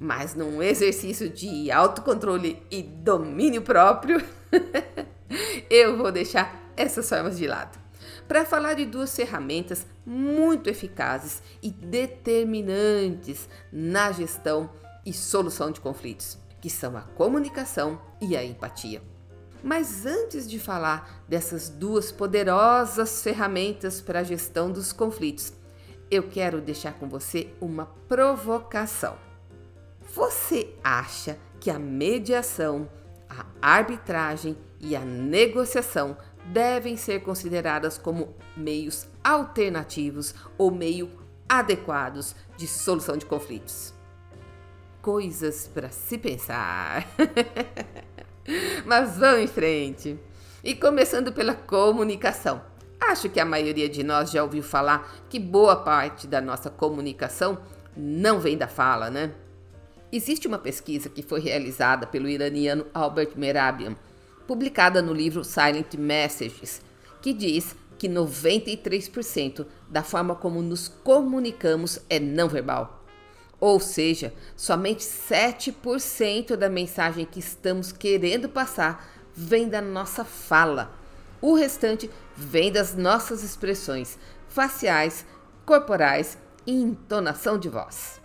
Mas 0.00 0.34
num 0.34 0.60
exercício 0.60 1.30
de 1.30 1.70
autocontrole 1.70 2.60
e 2.72 2.82
domínio 2.82 3.62
próprio, 3.62 4.20
eu 5.70 5.96
vou 5.96 6.10
deixar 6.10 6.72
essas 6.76 7.08
formas 7.08 7.38
de 7.38 7.46
lado 7.46 7.78
para 8.26 8.44
falar 8.44 8.74
de 8.74 8.84
duas 8.84 9.14
ferramentas 9.14 9.86
muito 10.04 10.68
eficazes 10.68 11.40
e 11.62 11.70
determinantes 11.70 13.48
na 13.72 14.10
gestão 14.10 14.68
e 15.04 15.12
solução 15.12 15.70
de 15.70 15.80
conflitos, 15.80 16.36
que 16.60 16.68
são 16.68 16.96
a 16.96 17.02
comunicação 17.02 18.02
e 18.20 18.36
a 18.36 18.44
empatia. 18.44 19.00
Mas 19.66 20.06
antes 20.06 20.48
de 20.48 20.60
falar 20.60 21.24
dessas 21.28 21.68
duas 21.68 22.12
poderosas 22.12 23.20
ferramentas 23.20 24.00
para 24.00 24.20
a 24.20 24.22
gestão 24.22 24.70
dos 24.70 24.92
conflitos, 24.92 25.52
eu 26.08 26.22
quero 26.28 26.60
deixar 26.60 26.92
com 26.92 27.08
você 27.08 27.52
uma 27.60 27.86
provocação. 28.06 29.16
Você 30.14 30.72
acha 30.84 31.36
que 31.58 31.68
a 31.68 31.80
mediação, 31.80 32.88
a 33.28 33.44
arbitragem 33.60 34.56
e 34.78 34.94
a 34.94 35.00
negociação 35.00 36.16
devem 36.52 36.96
ser 36.96 37.24
consideradas 37.24 37.98
como 37.98 38.36
meios 38.56 39.08
alternativos 39.24 40.32
ou 40.56 40.70
meio 40.70 41.10
adequados 41.48 42.36
de 42.56 42.68
solução 42.68 43.16
de 43.16 43.26
conflitos. 43.26 43.92
Coisas 45.02 45.66
para 45.66 45.90
se 45.90 46.16
pensar. 46.18 47.04
Mas 48.84 49.16
vamos 49.18 49.42
em 49.42 49.46
frente. 49.46 50.18
E 50.62 50.74
começando 50.74 51.32
pela 51.32 51.54
comunicação. 51.54 52.62
Acho 53.00 53.28
que 53.28 53.38
a 53.38 53.44
maioria 53.44 53.88
de 53.88 54.02
nós 54.02 54.30
já 54.30 54.42
ouviu 54.42 54.62
falar 54.62 55.14
que 55.28 55.38
boa 55.38 55.76
parte 55.76 56.26
da 56.26 56.40
nossa 56.40 56.70
comunicação 56.70 57.58
não 57.96 58.40
vem 58.40 58.56
da 58.56 58.66
fala, 58.66 59.10
né? 59.10 59.32
Existe 60.10 60.46
uma 60.46 60.58
pesquisa 60.58 61.08
que 61.08 61.22
foi 61.22 61.40
realizada 61.40 62.06
pelo 62.06 62.28
iraniano 62.28 62.86
Albert 62.94 63.32
Merabian, 63.36 63.96
publicada 64.46 65.02
no 65.02 65.12
livro 65.12 65.44
Silent 65.44 65.94
Messages, 65.94 66.80
que 67.20 67.32
diz 67.32 67.74
que 67.98 68.08
93% 68.08 69.66
da 69.88 70.02
forma 70.02 70.34
como 70.34 70.62
nos 70.62 70.88
comunicamos 70.88 71.98
é 72.08 72.20
não 72.20 72.48
verbal. 72.48 72.95
Ou 73.58 73.80
seja, 73.80 74.34
somente 74.54 75.04
7% 75.04 76.56
da 76.56 76.68
mensagem 76.68 77.24
que 77.24 77.40
estamos 77.40 77.90
querendo 77.90 78.48
passar 78.48 79.08
vem 79.34 79.68
da 79.68 79.80
nossa 79.80 80.24
fala. 80.24 80.94
O 81.40 81.54
restante 81.54 82.10
vem 82.36 82.70
das 82.70 82.94
nossas 82.94 83.42
expressões 83.42 84.18
faciais, 84.48 85.24
corporais 85.64 86.38
e 86.66 86.72
entonação 86.72 87.58
de 87.58 87.68
voz. 87.68 88.20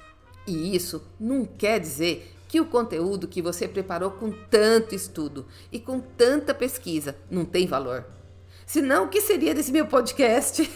E 0.48 0.76
isso 0.76 1.04
não 1.20 1.46
quer 1.46 1.80
dizer 1.80 2.36
que 2.48 2.60
o 2.60 2.66
conteúdo 2.66 3.28
que 3.28 3.42
você 3.42 3.68
preparou 3.68 4.12
com 4.12 4.32
tanto 4.32 4.94
estudo 4.94 5.46
e 5.72 5.80
com 5.80 6.02
tanta 6.02 6.54
pesquisa 6.54 7.16
não 7.30 7.46
tem 7.46 7.66
valor. 7.66 8.06
Senão, 8.66 9.06
o 9.06 9.10
que 9.10 9.22
seria 9.22 9.54
desse 9.54 9.72
meu 9.72 9.86
podcast? 9.86 10.70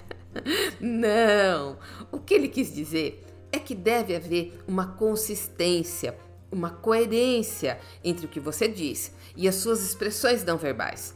não! 0.80 1.78
O 2.10 2.18
que 2.18 2.34
ele 2.34 2.48
quis 2.48 2.74
dizer 2.74 3.24
é 3.52 3.58
que 3.58 3.74
deve 3.74 4.14
haver 4.14 4.62
uma 4.66 4.86
consistência, 4.86 6.16
uma 6.50 6.70
coerência 6.70 7.78
entre 8.02 8.26
o 8.26 8.28
que 8.28 8.40
você 8.40 8.68
diz 8.68 9.12
e 9.36 9.48
as 9.48 9.56
suas 9.56 9.82
expressões 9.82 10.44
não 10.44 10.56
verbais. 10.56 11.14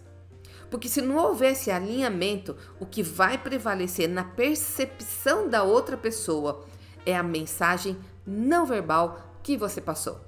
Porque 0.71 0.89
se 0.89 1.01
não 1.01 1.17
houvesse 1.17 1.71
alinhamento, 1.71 2.57
o 2.81 2.87
que 2.87 3.03
vai 3.03 3.39
prevalecer 3.39 4.09
na 4.09 4.25
percepção 4.25 5.49
da 5.49 5.63
outra 5.63 5.97
pessoa 5.97 6.65
é 7.07 7.17
a 7.17 7.23
mensagem 7.23 7.97
não 8.27 8.67
verbal 8.67 9.21
que 9.43 9.57
você 9.57 9.81
passou. 9.81 10.21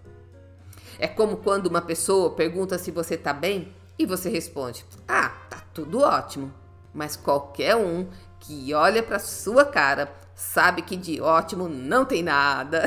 É 0.99 1.09
como 1.09 1.39
quando 1.39 1.67
uma 1.67 1.83
pessoa 1.83 2.31
pergunta 2.31 2.79
se 2.79 2.91
você 2.91 3.15
está 3.15 3.33
bem 3.33 3.73
e 3.99 4.07
você 4.07 4.29
responde: 4.29 4.85
Ah, 5.09 5.31
tá 5.51 5.63
tudo 5.75 6.01
ótimo. 6.01 6.53
Mas 6.95 7.17
qualquer 7.17 7.77
um 7.77 8.09
que 8.41 8.73
olha 8.73 9.03
para 9.03 9.19
sua 9.19 9.65
cara 9.65 10.15
sabe 10.37 10.83
que 10.83 10.97
de 10.97 11.21
ótimo 11.21 11.67
não 11.69 12.05
tem 12.05 12.23
nada. 12.23 12.85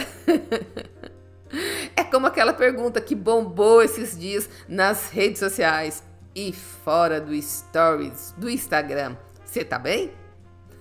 é 1.98 2.03
como 2.03 2.27
aquela 2.27 2.53
pergunta 2.53 3.01
que 3.01 3.15
bombou 3.15 3.82
esses 3.82 4.18
dias 4.18 4.48
nas 4.68 5.10
redes 5.10 5.39
sociais 5.39 6.03
e 6.36 6.53
fora 6.53 7.20
do 7.20 7.34
stories 7.41 8.36
do 8.38 8.48
Instagram. 8.48 9.18
Você 9.44 9.65
tá 9.65 9.79
bem? 9.79 10.13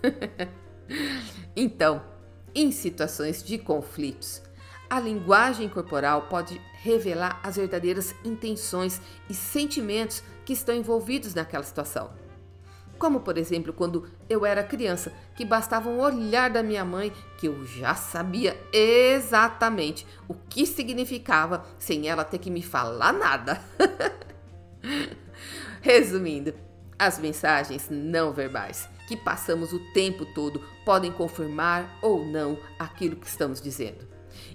então, 1.57 2.03
em 2.55 2.71
situações 2.71 3.43
de 3.43 3.57
conflitos, 3.57 4.43
a 4.91 5.01
linguagem 5.01 5.69
corporal 5.69 6.23
pode 6.29 6.61
revelar 6.83 7.41
as 7.43 7.57
verdadeiras 7.57 8.15
intenções 8.25 9.00
e 9.28 9.35
sentimentos 9.35 10.23
que 10.45 10.52
estão 10.52 10.75
envolvidos 10.75 11.35
naquela 11.35 11.65
situação. 11.65 12.11
Como, 12.99 13.21
por 13.21 13.39
exemplo, 13.39 13.73
quando 13.73 14.08
eu 14.28 14.45
era 14.45 14.63
criança, 14.63 15.13
que 15.37 15.45
bastava 15.45 15.89
um 15.89 16.00
olhar 16.00 16.50
da 16.50 16.63
minha 16.63 16.84
mãe 16.84 17.13
que 17.39 17.47
eu 17.47 17.65
já 17.65 17.95
sabia 17.95 18.58
exatamente 18.73 20.06
o 20.26 20.34
que 20.34 20.67
significava 20.67 21.65
sem 21.78 22.08
ela 22.08 22.25
ter 22.25 22.39
que 22.39 22.50
me 22.50 22.63
falar 22.63 23.13
nada. 23.13 23.61
Resumindo, 25.80 26.52
as 26.99 27.19
mensagens 27.19 27.89
não 27.89 28.32
verbais 28.32 28.89
que 29.06 29.17
passamos 29.17 29.73
o 29.73 29.78
tempo 29.95 30.26
todo 30.34 30.61
podem 30.84 31.11
confirmar 31.11 31.99
ou 32.02 32.26
não 32.26 32.58
aquilo 32.78 33.17
que 33.17 33.26
estamos 33.26 33.61
dizendo. 33.61 34.06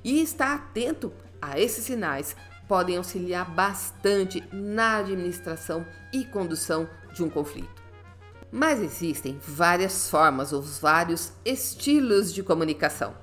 E 0.03 0.21
estar 0.21 0.53
atento 0.53 1.11
a 1.41 1.59
esses 1.59 1.85
sinais 1.85 2.35
podem 2.67 2.97
auxiliar 2.97 3.49
bastante 3.49 4.43
na 4.51 4.97
administração 4.97 5.85
e 6.13 6.23
condução 6.23 6.87
de 7.13 7.23
um 7.23 7.29
conflito. 7.29 7.72
Mas 8.55 8.79
existem 8.79 9.39
várias 9.41 10.11
formas 10.11 10.53
ou 10.53 10.61
vários 10.61 11.33
estilos 11.43 12.31
de 12.31 12.43
comunicação. 12.43 13.15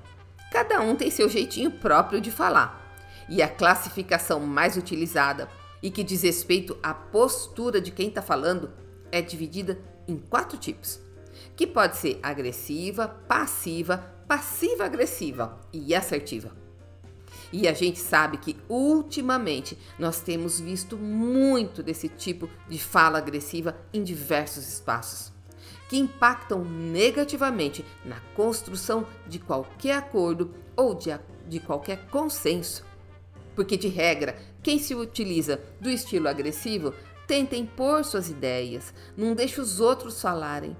Cada 0.51 0.81
um 0.81 0.93
tem 0.93 1.09
seu 1.09 1.29
jeitinho 1.29 1.71
próprio 1.71 2.19
de 2.19 2.29
falar. 2.29 2.93
E 3.29 3.41
a 3.41 3.47
classificação 3.47 4.41
mais 4.41 4.75
utilizada 4.75 5.47
e 5.81 5.89
que 5.89 6.03
diz 6.03 6.23
respeito 6.23 6.77
à 6.83 6.93
postura 6.93 7.79
de 7.79 7.91
quem 7.91 8.09
está 8.09 8.21
falando 8.21 8.73
é 9.09 9.21
dividida 9.21 9.79
em 10.05 10.17
quatro 10.17 10.57
tipos, 10.57 10.99
que 11.55 11.65
pode 11.65 11.95
ser 11.95 12.19
agressiva, 12.21 13.07
passiva, 13.07 13.99
passiva-agressiva 14.27 15.61
e 15.71 15.95
assertiva. 15.95 16.60
E 17.51 17.67
a 17.67 17.73
gente 17.73 17.99
sabe 17.99 18.37
que 18.37 18.57
ultimamente 18.69 19.77
nós 19.99 20.21
temos 20.21 20.59
visto 20.59 20.97
muito 20.97 21.83
desse 21.83 22.07
tipo 22.07 22.49
de 22.69 22.79
fala 22.79 23.17
agressiva 23.17 23.75
em 23.93 24.03
diversos 24.03 24.67
espaços, 24.67 25.33
que 25.89 25.97
impactam 25.97 26.63
negativamente 26.63 27.85
na 28.05 28.19
construção 28.35 29.05
de 29.27 29.37
qualquer 29.37 29.97
acordo 29.97 30.53
ou 30.75 30.95
de, 30.95 31.09
de 31.47 31.59
qualquer 31.59 32.07
consenso. 32.07 32.85
Porque, 33.53 33.75
de 33.75 33.89
regra, 33.89 34.37
quem 34.63 34.79
se 34.79 34.95
utiliza 34.95 35.61
do 35.79 35.89
estilo 35.89 36.29
agressivo 36.29 36.93
tenta 37.27 37.55
impor 37.55 38.03
suas 38.05 38.29
ideias, 38.29 38.93
não 39.15 39.35
deixa 39.35 39.61
os 39.61 39.79
outros 39.79 40.21
falarem. 40.21 40.75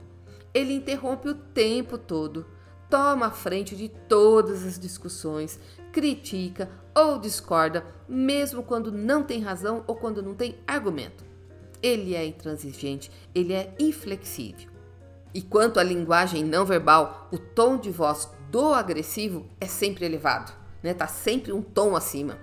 Ele 0.54 0.74
interrompe 0.74 1.30
o 1.30 1.36
tempo 1.36 1.98
todo, 1.98 2.46
toma 2.90 3.28
a 3.28 3.32
frente 3.32 3.76
de 3.76 3.88
todas 3.88 4.66
as 4.66 4.78
discussões, 4.78 5.60
critica 5.92 6.70
ou 6.96 7.20
discorda, 7.20 7.86
mesmo 8.08 8.64
quando 8.64 8.92
não 8.92 9.24
tem 9.24 9.42
razão 9.42 9.84
ou 9.88 9.96
quando 9.96 10.22
não 10.22 10.34
tem 10.34 10.58
argumento. 10.68 11.24
Ele 11.82 12.16
é 12.16 12.26
intransigente, 12.26 13.12
ele 13.34 13.54
é 13.54 13.74
inflexível. 13.80 14.70
E 15.34 15.42
quanto 15.42 15.80
à 15.80 15.84
linguagem 15.84 16.44
não 16.44 16.66
verbal, 16.66 17.30
o 17.32 17.38
tom 17.38 17.78
de 17.78 17.90
voz 17.90 18.30
do 18.50 18.74
agressivo 18.74 19.48
é 19.60 19.66
sempre 19.66 20.06
elevado, 20.06 20.52
né? 20.84 20.94
Tá 20.94 21.08
sempre 21.08 21.54
um 21.54 21.62
tom 21.62 21.96
acima. 21.96 22.38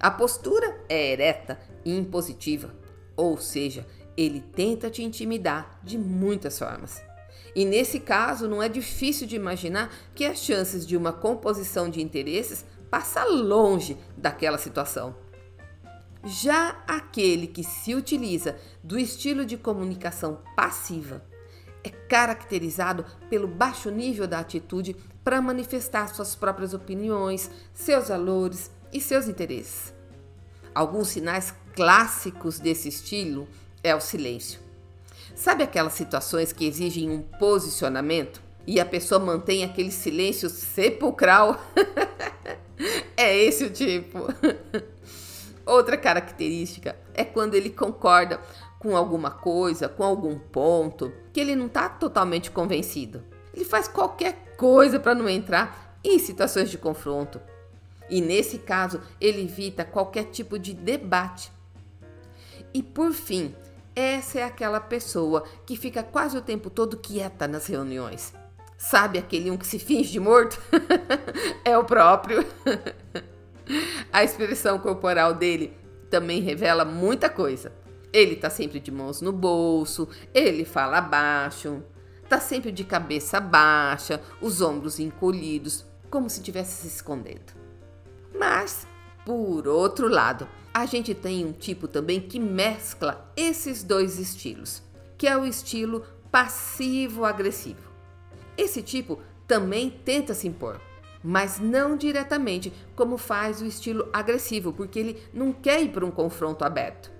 A 0.00 0.10
postura 0.10 0.84
é 0.88 1.12
ereta 1.12 1.58
e 1.84 1.94
impositiva, 1.96 2.74
ou 3.16 3.36
seja, 3.36 3.86
ele 4.16 4.40
tenta 4.40 4.90
te 4.90 5.02
intimidar 5.02 5.78
de 5.82 5.98
muitas 5.98 6.58
formas. 6.58 7.02
E 7.54 7.64
nesse 7.64 8.00
caso, 8.00 8.48
não 8.48 8.62
é 8.62 8.68
difícil 8.68 9.26
de 9.26 9.36
imaginar 9.36 9.94
que 10.14 10.24
as 10.24 10.38
chances 10.38 10.86
de 10.86 10.96
uma 10.96 11.12
composição 11.12 11.88
de 11.88 12.02
interesses 12.02 12.64
passa 12.94 13.24
longe 13.24 13.98
daquela 14.16 14.56
situação. 14.56 15.16
Já 16.22 16.80
aquele 16.86 17.48
que 17.48 17.64
se 17.64 17.92
utiliza 17.92 18.56
do 18.84 18.96
estilo 18.96 19.44
de 19.44 19.56
comunicação 19.56 20.38
passiva 20.54 21.20
é 21.82 21.90
caracterizado 21.90 23.04
pelo 23.28 23.48
baixo 23.48 23.90
nível 23.90 24.28
da 24.28 24.38
atitude 24.38 24.94
para 25.24 25.42
manifestar 25.42 26.06
suas 26.14 26.36
próprias 26.36 26.72
opiniões, 26.72 27.50
seus 27.72 28.10
valores 28.10 28.70
e 28.92 29.00
seus 29.00 29.26
interesses. 29.26 29.92
Alguns 30.72 31.08
sinais 31.08 31.52
clássicos 31.74 32.60
desse 32.60 32.88
estilo 32.88 33.48
é 33.82 33.92
o 33.92 34.00
silêncio. 34.00 34.60
Sabe 35.34 35.64
aquelas 35.64 35.94
situações 35.94 36.52
que 36.52 36.64
exigem 36.64 37.10
um 37.10 37.22
posicionamento 37.22 38.40
e 38.64 38.78
a 38.78 38.86
pessoa 38.86 39.18
mantém 39.18 39.64
aquele 39.64 39.90
silêncio 39.90 40.48
sepulcral? 40.48 41.60
É 43.16 43.36
esse 43.36 43.64
o 43.64 43.70
tipo. 43.70 44.18
Outra 45.64 45.96
característica 45.96 46.96
é 47.14 47.24
quando 47.24 47.54
ele 47.54 47.70
concorda 47.70 48.40
com 48.78 48.96
alguma 48.96 49.30
coisa, 49.30 49.88
com 49.88 50.02
algum 50.02 50.38
ponto, 50.38 51.12
que 51.32 51.40
ele 51.40 51.56
não 51.56 51.66
está 51.66 51.88
totalmente 51.88 52.50
convencido. 52.50 53.22
Ele 53.54 53.64
faz 53.64 53.88
qualquer 53.88 54.54
coisa 54.58 55.00
para 55.00 55.14
não 55.14 55.28
entrar 55.28 55.96
em 56.04 56.18
situações 56.18 56.68
de 56.68 56.76
confronto. 56.76 57.40
E 58.10 58.20
nesse 58.20 58.58
caso, 58.58 59.00
ele 59.18 59.44
evita 59.44 59.84
qualquer 59.84 60.24
tipo 60.24 60.58
de 60.58 60.74
debate. 60.74 61.50
E 62.74 62.82
por 62.82 63.12
fim, 63.12 63.54
essa 63.96 64.40
é 64.40 64.42
aquela 64.42 64.80
pessoa 64.80 65.44
que 65.64 65.76
fica 65.76 66.02
quase 66.02 66.36
o 66.36 66.42
tempo 66.42 66.68
todo 66.68 66.98
quieta 66.98 67.48
nas 67.48 67.66
reuniões. 67.66 68.34
Sabe 68.90 69.18
aquele 69.18 69.50
um 69.50 69.56
que 69.56 69.66
se 69.66 69.78
finge 69.78 70.12
de 70.12 70.20
morto? 70.20 70.60
é 71.64 71.76
o 71.76 71.84
próprio. 71.84 72.44
A 74.12 74.22
expressão 74.22 74.78
corporal 74.78 75.32
dele 75.32 75.74
também 76.10 76.42
revela 76.42 76.84
muita 76.84 77.30
coisa. 77.30 77.72
Ele 78.12 78.36
tá 78.36 78.50
sempre 78.50 78.78
de 78.78 78.90
mãos 78.90 79.22
no 79.22 79.32
bolso, 79.32 80.06
ele 80.34 80.66
fala 80.66 81.00
baixo, 81.00 81.82
tá 82.28 82.38
sempre 82.38 82.70
de 82.70 82.84
cabeça 82.84 83.40
baixa, 83.40 84.20
os 84.38 84.60
ombros 84.60 85.00
encolhidos, 85.00 85.86
como 86.10 86.28
se 86.28 86.40
estivesse 86.40 86.82
se 86.82 86.88
escondendo. 86.88 87.54
Mas, 88.38 88.86
por 89.24 89.66
outro 89.66 90.08
lado, 90.08 90.46
a 90.74 90.84
gente 90.84 91.14
tem 91.14 91.44
um 91.46 91.52
tipo 91.52 91.88
também 91.88 92.20
que 92.20 92.38
mescla 92.38 93.32
esses 93.34 93.82
dois 93.82 94.18
estilos, 94.18 94.82
que 95.16 95.26
é 95.26 95.34
o 95.36 95.46
estilo 95.46 96.04
passivo-agressivo. 96.30 97.83
Esse 98.56 98.82
tipo 98.82 99.20
também 99.46 99.90
tenta 99.90 100.34
se 100.34 100.48
impor, 100.48 100.80
mas 101.22 101.58
não 101.58 101.96
diretamente 101.96 102.72
como 102.94 103.16
faz 103.16 103.60
o 103.60 103.66
estilo 103.66 104.08
agressivo, 104.12 104.72
porque 104.72 104.98
ele 104.98 105.22
não 105.32 105.52
quer 105.52 105.82
ir 105.82 105.90
para 105.90 106.04
um 106.04 106.10
confronto 106.10 106.64
aberto. 106.64 107.12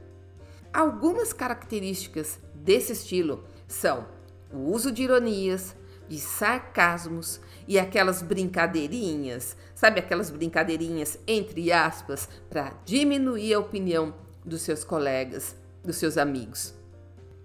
Algumas 0.72 1.32
características 1.32 2.38
desse 2.54 2.92
estilo 2.92 3.44
são 3.66 4.06
o 4.52 4.72
uso 4.72 4.92
de 4.92 5.02
ironias, 5.02 5.76
de 6.08 6.18
sarcasmos 6.18 7.40
e 7.66 7.78
aquelas 7.78 8.22
brincadeirinhas, 8.22 9.56
sabe 9.74 10.00
aquelas 10.00 10.30
brincadeirinhas 10.30 11.18
entre 11.26 11.72
aspas 11.72 12.28
para 12.50 12.74
diminuir 12.84 13.54
a 13.54 13.58
opinião 13.58 14.14
dos 14.44 14.62
seus 14.62 14.84
colegas, 14.84 15.56
dos 15.82 15.96
seus 15.96 16.18
amigos. 16.18 16.74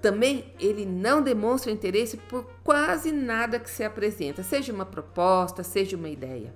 Também 0.01 0.53
ele 0.59 0.85
não 0.85 1.21
demonstra 1.21 1.71
interesse 1.71 2.15
por 2.15 2.45
quase 2.63 3.11
nada 3.11 3.59
que 3.59 3.69
se 3.69 3.83
apresenta, 3.83 4.43
seja 4.43 4.71
uma 4.71 4.85
proposta, 4.85 5.63
seja 5.63 5.97
uma 5.97 6.09
ideia. 6.09 6.53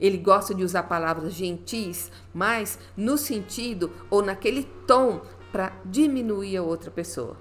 Ele 0.00 0.16
gosta 0.16 0.54
de 0.54 0.64
usar 0.64 0.84
palavras 0.84 1.32
gentis, 1.32 2.10
mas 2.32 2.78
no 2.96 3.16
sentido 3.16 3.90
ou 4.10 4.22
naquele 4.22 4.64
tom 4.86 5.22
para 5.52 5.72
diminuir 5.84 6.56
a 6.56 6.62
outra 6.62 6.90
pessoa. 6.90 7.36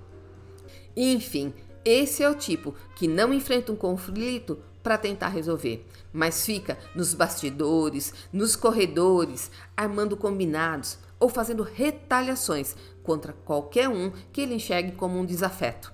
Enfim, 0.96 1.54
esse 1.86 2.24
é 2.24 2.30
o 2.30 2.36
tipo 2.36 2.74
que 2.96 3.08
não 3.08 3.34
enfrenta 3.34 3.72
um 3.72 3.76
conflito 3.76 4.60
para 4.82 4.98
tentar 4.98 5.30
resolver, 5.30 5.86
mas 6.14 6.46
fica 6.46 6.78
nos 6.96 7.14
bastidores, 7.14 8.14
nos 8.32 8.56
corredores, 8.56 9.52
armando 9.76 10.16
combinados 10.16 10.98
ou 11.20 11.30
fazendo 11.30 11.64
retaliações 11.64 12.76
contra 13.08 13.32
qualquer 13.32 13.88
um 13.88 14.12
que 14.34 14.42
ele 14.42 14.56
enxergue 14.56 14.92
como 14.92 15.18
um 15.18 15.26
desafeto. 15.26 15.94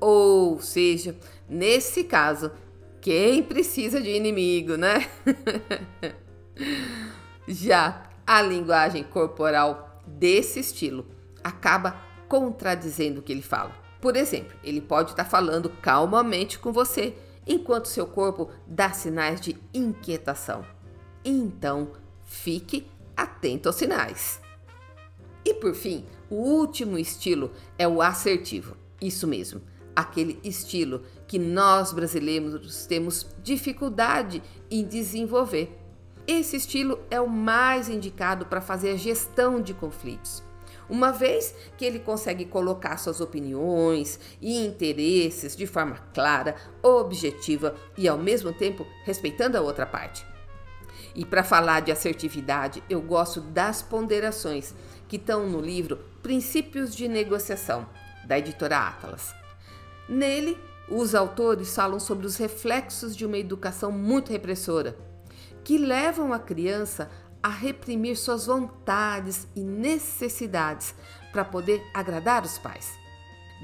Ou 0.00 0.60
seja, 0.60 1.16
nesse 1.48 2.02
caso, 2.02 2.50
quem 3.00 3.40
precisa 3.40 4.00
de 4.00 4.10
inimigo, 4.10 4.76
né? 4.76 5.08
Já 7.46 8.02
a 8.26 8.42
linguagem 8.42 9.04
corporal 9.04 10.02
desse 10.04 10.58
estilo 10.58 11.06
acaba 11.42 12.02
contradizendo 12.28 13.20
o 13.20 13.22
que 13.22 13.30
ele 13.30 13.42
fala. 13.42 13.72
Por 14.00 14.16
exemplo, 14.16 14.58
ele 14.64 14.80
pode 14.80 15.10
estar 15.10 15.24
falando 15.24 15.70
calmamente 15.70 16.58
com 16.58 16.72
você, 16.72 17.14
enquanto 17.46 17.86
seu 17.86 18.06
corpo 18.06 18.50
dá 18.66 18.90
sinais 18.90 19.40
de 19.40 19.56
inquietação. 19.72 20.64
Então, 21.24 21.92
fique 22.24 22.88
atento 23.16 23.68
aos 23.68 23.76
sinais. 23.76 24.40
E 25.44 25.54
por 25.54 25.74
fim, 25.74 26.04
o 26.30 26.36
último 26.36 26.96
estilo 26.96 27.50
é 27.76 27.86
o 27.86 28.00
assertivo. 28.00 28.76
Isso 29.00 29.26
mesmo, 29.26 29.60
aquele 29.94 30.38
estilo 30.44 31.02
que 31.26 31.38
nós 31.38 31.92
brasileiros 31.92 32.86
temos 32.86 33.26
dificuldade 33.42 34.42
em 34.70 34.84
desenvolver. 34.84 35.76
Esse 36.26 36.56
estilo 36.56 37.00
é 37.10 37.20
o 37.20 37.28
mais 37.28 37.88
indicado 37.88 38.46
para 38.46 38.60
fazer 38.60 38.92
a 38.92 38.96
gestão 38.96 39.60
de 39.60 39.74
conflitos 39.74 40.42
uma 40.90 41.12
vez 41.12 41.54
que 41.78 41.84
ele 41.84 42.00
consegue 42.00 42.44
colocar 42.44 42.96
suas 42.96 43.20
opiniões 43.20 44.18
e 44.40 44.66
interesses 44.66 45.54
de 45.54 45.66
forma 45.66 45.96
clara, 46.12 46.56
objetiva 46.82 47.76
e 47.96 48.08
ao 48.08 48.18
mesmo 48.18 48.52
tempo 48.52 48.84
respeitando 49.04 49.56
a 49.56 49.60
outra 49.60 49.86
parte. 49.86 50.26
E 51.14 51.24
para 51.24 51.44
falar 51.44 51.80
de 51.80 51.92
assertividade, 51.92 52.82
eu 52.90 53.00
gosto 53.00 53.40
das 53.40 53.82
ponderações 53.82 54.74
que 55.08 55.16
estão 55.16 55.48
no 55.48 55.60
livro 55.60 55.98
Princípios 56.22 56.94
de 56.94 57.08
Negociação, 57.08 57.86
da 58.26 58.38
editora 58.38 58.78
Atlas. 58.78 59.34
Nele, 60.06 60.58
os 60.86 61.14
autores 61.14 61.74
falam 61.74 61.98
sobre 61.98 62.26
os 62.26 62.36
reflexos 62.36 63.16
de 63.16 63.24
uma 63.24 63.38
educação 63.38 63.90
muito 63.90 64.30
repressora, 64.30 64.96
que 65.64 65.78
levam 65.78 66.32
a 66.32 66.38
criança 66.38 67.10
a 67.42 67.48
reprimir 67.48 68.18
suas 68.18 68.46
vontades 68.46 69.48
e 69.56 69.60
necessidades 69.60 70.94
para 71.32 71.44
poder 71.44 71.82
agradar 71.94 72.44
os 72.44 72.58
pais. 72.58 72.92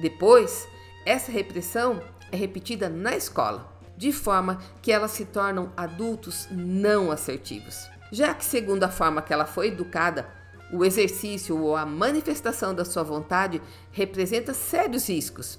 Depois, 0.01 0.67
essa 1.05 1.31
repressão 1.31 2.03
é 2.33 2.37
repetida 2.37 2.89
na 2.89 3.15
escola, 3.15 3.71
de 3.99 4.13
forma 4.13 4.63
que 4.81 4.91
elas 4.91 5.11
se 5.11 5.27
tornam 5.27 5.73
adultos 5.77 6.49
não 6.51 7.11
assertivos. 7.11 7.87
Já 8.11 8.33
que, 8.33 8.45
segundo 8.45 8.85
a 8.85 8.89
forma 8.89 9.21
que 9.21 9.33
ela 9.33 9.45
foi 9.45 9.69
educada, 9.69 10.27
o 10.73 10.85
exercício 10.85 11.59
ou 11.61 11.77
a 11.77 11.87
manifestação 11.87 12.75
da 12.75 12.85
sua 12.85 13.03
vontade 13.03 13.63
representa 13.91 14.53
sérios 14.53 15.09
riscos. 15.09 15.59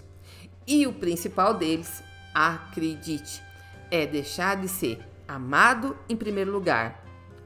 E 0.66 0.86
o 0.86 0.94
principal 0.94 1.54
deles, 1.54 2.04
acredite, 2.34 3.42
é 3.90 4.06
deixar 4.06 4.58
de 4.58 4.68
ser 4.68 5.00
amado 5.28 5.98
em 6.10 6.16
primeiro 6.16 6.52
lugar 6.52 7.04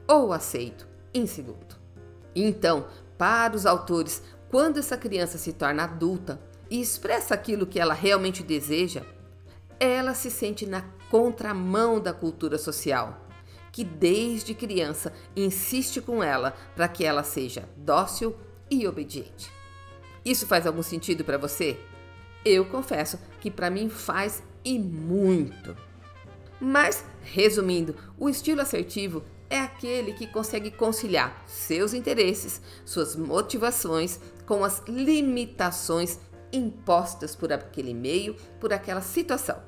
ou 0.08 0.32
aceito 0.32 0.86
em 1.14 1.26
segundo. 1.26 1.76
Então, 2.34 2.86
para 3.16 3.54
os 3.54 3.66
autores, 3.66 4.22
quando 4.50 4.78
essa 4.78 4.96
criança 4.96 5.38
se 5.38 5.52
torna 5.52 5.84
adulta 5.84 6.40
e 6.70 6.80
expressa 6.80 7.34
aquilo 7.34 7.66
que 7.66 7.78
ela 7.78 7.94
realmente 7.94 8.42
deseja, 8.42 9.02
ela 9.78 10.14
se 10.14 10.30
sente 10.30 10.66
na 10.66 10.82
contramão 11.10 12.00
da 12.00 12.12
cultura 12.12 12.56
social, 12.56 13.21
que 13.72 13.82
desde 13.82 14.54
criança 14.54 15.12
insiste 15.34 16.00
com 16.00 16.22
ela 16.22 16.54
para 16.76 16.86
que 16.86 17.04
ela 17.04 17.24
seja 17.24 17.68
dócil 17.76 18.36
e 18.70 18.86
obediente. 18.86 19.50
Isso 20.24 20.46
faz 20.46 20.66
algum 20.66 20.82
sentido 20.82 21.24
para 21.24 21.38
você? 21.38 21.78
Eu 22.44 22.66
confesso 22.66 23.18
que 23.40 23.50
para 23.50 23.70
mim 23.70 23.88
faz 23.88 24.42
e 24.64 24.78
muito. 24.78 25.76
Mas, 26.60 27.04
resumindo, 27.22 27.96
o 28.16 28.28
estilo 28.28 28.60
assertivo 28.60 29.24
é 29.50 29.58
aquele 29.58 30.12
que 30.12 30.26
consegue 30.26 30.70
conciliar 30.70 31.42
seus 31.46 31.92
interesses, 31.92 32.62
suas 32.84 33.16
motivações 33.16 34.20
com 34.46 34.64
as 34.64 34.82
limitações 34.86 36.18
impostas 36.52 37.34
por 37.34 37.52
aquele 37.52 37.92
meio, 37.92 38.34
por 38.60 38.72
aquela 38.72 39.00
situação. 39.00 39.60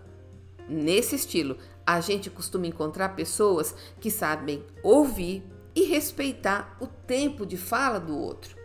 Nesse 0.69 1.17
estilo, 1.17 1.59
a 1.87 2.01
gente 2.01 2.31
costuma 2.31 2.67
encontrar 2.67 3.11
pessoas 3.11 3.75
que 4.01 4.11
sabem 4.11 4.65
ouvir 4.83 5.43
e 5.75 5.85
respeitar 5.85 6.77
o 6.81 6.87
tempo 6.87 7.45
de 7.45 7.57
fala 7.57 7.99
do 7.99 8.17
outro, 8.17 8.57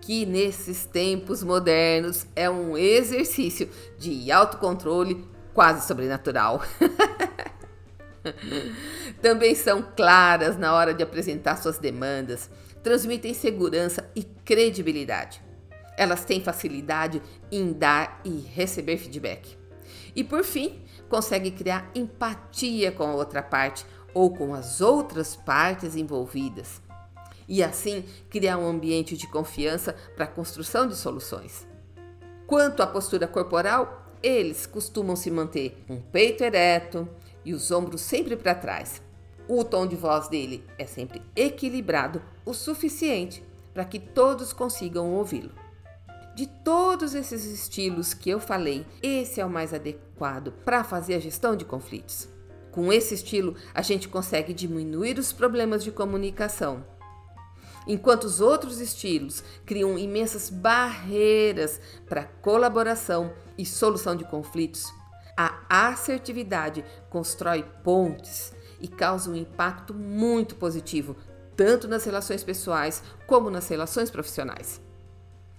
que 0.00 0.24
nesses 0.24 0.84
tempos 0.86 1.42
modernos 1.42 2.26
é 2.34 2.48
um 2.48 2.76
exercício 2.76 3.68
de 3.98 4.30
autocontrole 4.30 5.26
quase 5.52 5.86
sobrenatural. 5.86 6.62
Também 9.20 9.54
são 9.54 9.82
claras 9.82 10.56
na 10.56 10.72
hora 10.74 10.94
de 10.94 11.02
apresentar 11.02 11.56
suas 11.56 11.78
demandas, 11.78 12.48
transmitem 12.82 13.34
segurança 13.34 14.08
e 14.14 14.22
credibilidade. 14.22 15.42
Elas 15.96 16.24
têm 16.24 16.42
facilidade 16.42 17.20
em 17.50 17.72
dar 17.72 18.20
e 18.24 18.30
receber 18.30 18.96
feedback. 18.96 19.61
E 20.14 20.22
por 20.22 20.44
fim, 20.44 20.80
conseguem 21.08 21.52
criar 21.52 21.90
empatia 21.94 22.92
com 22.92 23.04
a 23.04 23.14
outra 23.14 23.42
parte 23.42 23.86
ou 24.14 24.30
com 24.34 24.54
as 24.54 24.80
outras 24.80 25.34
partes 25.36 25.96
envolvidas. 25.96 26.80
E 27.48 27.62
assim 27.62 28.04
criar 28.30 28.58
um 28.58 28.68
ambiente 28.68 29.16
de 29.16 29.26
confiança 29.26 29.96
para 30.14 30.24
a 30.24 30.28
construção 30.28 30.86
de 30.86 30.96
soluções. 30.96 31.66
Quanto 32.46 32.82
à 32.82 32.86
postura 32.86 33.26
corporal, 33.26 34.06
eles 34.22 34.66
costumam 34.66 35.16
se 35.16 35.30
manter 35.30 35.82
com 35.86 35.94
um 35.94 36.00
peito 36.00 36.44
ereto, 36.44 37.08
e 37.44 37.52
os 37.52 37.70
ombros 37.70 38.00
sempre 38.00 38.36
para 38.36 38.54
trás. 38.54 39.02
O 39.48 39.64
tom 39.64 39.86
de 39.86 39.96
voz 39.96 40.28
dele 40.28 40.64
é 40.78 40.86
sempre 40.86 41.20
equilibrado 41.34 42.22
o 42.44 42.54
suficiente 42.54 43.42
para 43.74 43.84
que 43.84 43.98
todos 43.98 44.52
consigam 44.52 45.14
ouvi-lo. 45.14 45.50
De 46.34 46.46
todos 46.46 47.14
esses 47.14 47.44
estilos 47.44 48.14
que 48.14 48.30
eu 48.30 48.40
falei, 48.40 48.86
esse 49.02 49.38
é 49.38 49.44
o 49.44 49.50
mais 49.50 49.74
adequado 49.74 50.50
para 50.64 50.82
fazer 50.82 51.14
a 51.14 51.20
gestão 51.20 51.54
de 51.54 51.64
conflitos. 51.64 52.26
Com 52.70 52.90
esse 52.90 53.14
estilo, 53.14 53.54
a 53.74 53.82
gente 53.82 54.08
consegue 54.08 54.54
diminuir 54.54 55.18
os 55.18 55.30
problemas 55.30 55.84
de 55.84 55.90
comunicação. 55.90 56.86
Enquanto 57.86 58.24
os 58.24 58.40
outros 58.40 58.80
estilos 58.80 59.44
criam 59.66 59.98
imensas 59.98 60.48
barreiras 60.48 61.78
para 62.08 62.24
colaboração 62.24 63.34
e 63.58 63.66
solução 63.66 64.16
de 64.16 64.24
conflitos, 64.24 64.90
a 65.36 65.58
assertividade 65.68 66.82
constrói 67.10 67.62
pontes 67.84 68.54
e 68.80 68.88
causa 68.88 69.30
um 69.30 69.34
impacto 69.34 69.92
muito 69.92 70.54
positivo, 70.54 71.14
tanto 71.54 71.86
nas 71.86 72.04
relações 72.04 72.42
pessoais 72.42 73.02
como 73.26 73.50
nas 73.50 73.68
relações 73.68 74.10
profissionais. 74.10 74.80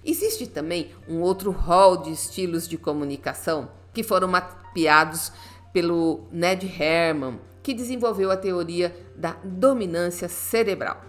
Existe 0.05 0.47
também 0.47 0.91
um 1.07 1.21
outro 1.21 1.51
rol 1.51 1.97
de 1.97 2.11
estilos 2.11 2.67
de 2.67 2.77
comunicação 2.77 3.71
que 3.93 4.03
foram 4.03 4.27
mapeados 4.27 5.31
pelo 5.71 6.27
Ned 6.31 6.65
Herman, 6.65 7.39
que 7.61 7.73
desenvolveu 7.73 8.29
a 8.29 8.37
teoria 8.37 8.95
da 9.15 9.31
dominância 9.43 10.27
cerebral. 10.27 11.01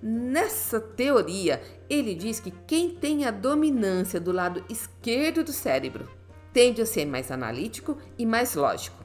Nessa 0.00 0.80
teoria, 0.80 1.60
ele 1.90 2.14
diz 2.14 2.38
que 2.38 2.52
quem 2.66 2.90
tem 2.90 3.24
a 3.24 3.32
dominância 3.32 4.20
do 4.20 4.30
lado 4.30 4.64
esquerdo 4.70 5.42
do 5.42 5.52
cérebro 5.52 6.08
tende 6.52 6.80
a 6.80 6.86
ser 6.86 7.04
mais 7.04 7.32
analítico 7.32 7.98
e 8.16 8.24
mais 8.24 8.54
lógico, 8.54 9.04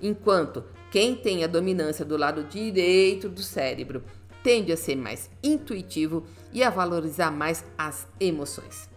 enquanto 0.00 0.64
quem 0.90 1.16
tem 1.16 1.42
a 1.42 1.48
dominância 1.48 2.04
do 2.04 2.16
lado 2.16 2.44
direito 2.44 3.28
do 3.28 3.42
cérebro 3.42 4.04
tende 4.42 4.72
a 4.72 4.76
ser 4.76 4.96
mais 4.96 5.30
intuitivo 5.42 6.24
e 6.52 6.62
a 6.62 6.70
valorizar 6.70 7.30
mais 7.30 7.64
as 7.76 8.06
emoções. 8.20 8.88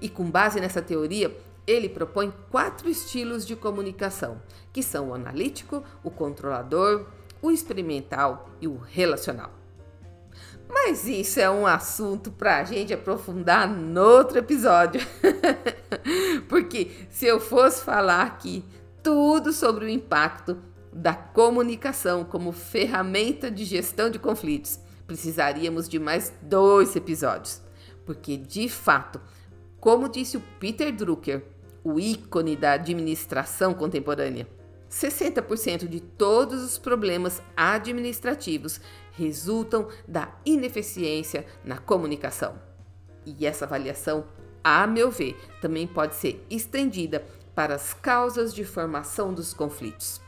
E 0.00 0.08
com 0.08 0.30
base 0.30 0.60
nessa 0.60 0.82
teoria, 0.82 1.36
ele 1.66 1.88
propõe 1.88 2.32
quatro 2.50 2.88
estilos 2.88 3.46
de 3.46 3.56
comunicação, 3.56 4.40
que 4.72 4.82
são 4.82 5.10
o 5.10 5.14
analítico, 5.14 5.82
o 6.04 6.10
controlador, 6.10 7.06
o 7.42 7.50
experimental 7.50 8.50
e 8.60 8.68
o 8.68 8.76
relacional. 8.76 9.50
Mas 10.68 11.06
isso 11.06 11.40
é 11.40 11.48
um 11.48 11.66
assunto 11.66 12.30
para 12.30 12.58
a 12.58 12.64
gente 12.64 12.92
aprofundar 12.92 13.68
no 13.68 14.00
outro 14.00 14.38
episódio. 14.38 15.00
Porque 16.48 16.90
se 17.08 17.26
eu 17.26 17.38
fosse 17.38 17.82
falar 17.82 18.22
aqui 18.22 18.64
tudo 19.02 19.52
sobre 19.52 19.84
o 19.84 19.88
impacto 19.88 20.58
da 20.96 21.14
comunicação 21.14 22.24
como 22.24 22.52
ferramenta 22.52 23.50
de 23.50 23.66
gestão 23.66 24.08
de 24.08 24.18
conflitos, 24.18 24.80
precisaríamos 25.06 25.88
de 25.88 25.98
mais 25.98 26.32
dois 26.40 26.96
episódios. 26.96 27.60
Porque, 28.06 28.36
de 28.38 28.66
fato, 28.66 29.20
como 29.78 30.08
disse 30.08 30.38
o 30.38 30.42
Peter 30.58 30.90
Drucker, 30.90 31.44
o 31.84 32.00
ícone 32.00 32.56
da 32.56 32.72
administração 32.72 33.74
contemporânea, 33.74 34.48
60% 34.90 35.86
de 35.86 36.00
todos 36.00 36.62
os 36.62 36.78
problemas 36.78 37.42
administrativos 37.54 38.80
resultam 39.12 39.88
da 40.08 40.34
ineficiência 40.46 41.44
na 41.62 41.76
comunicação. 41.76 42.58
E 43.26 43.44
essa 43.44 43.66
avaliação, 43.66 44.24
a 44.64 44.86
meu 44.86 45.10
ver, 45.10 45.36
também 45.60 45.86
pode 45.86 46.14
ser 46.14 46.42
estendida 46.48 47.22
para 47.54 47.74
as 47.74 47.92
causas 47.92 48.54
de 48.54 48.64
formação 48.64 49.34
dos 49.34 49.52
conflitos. 49.52 50.24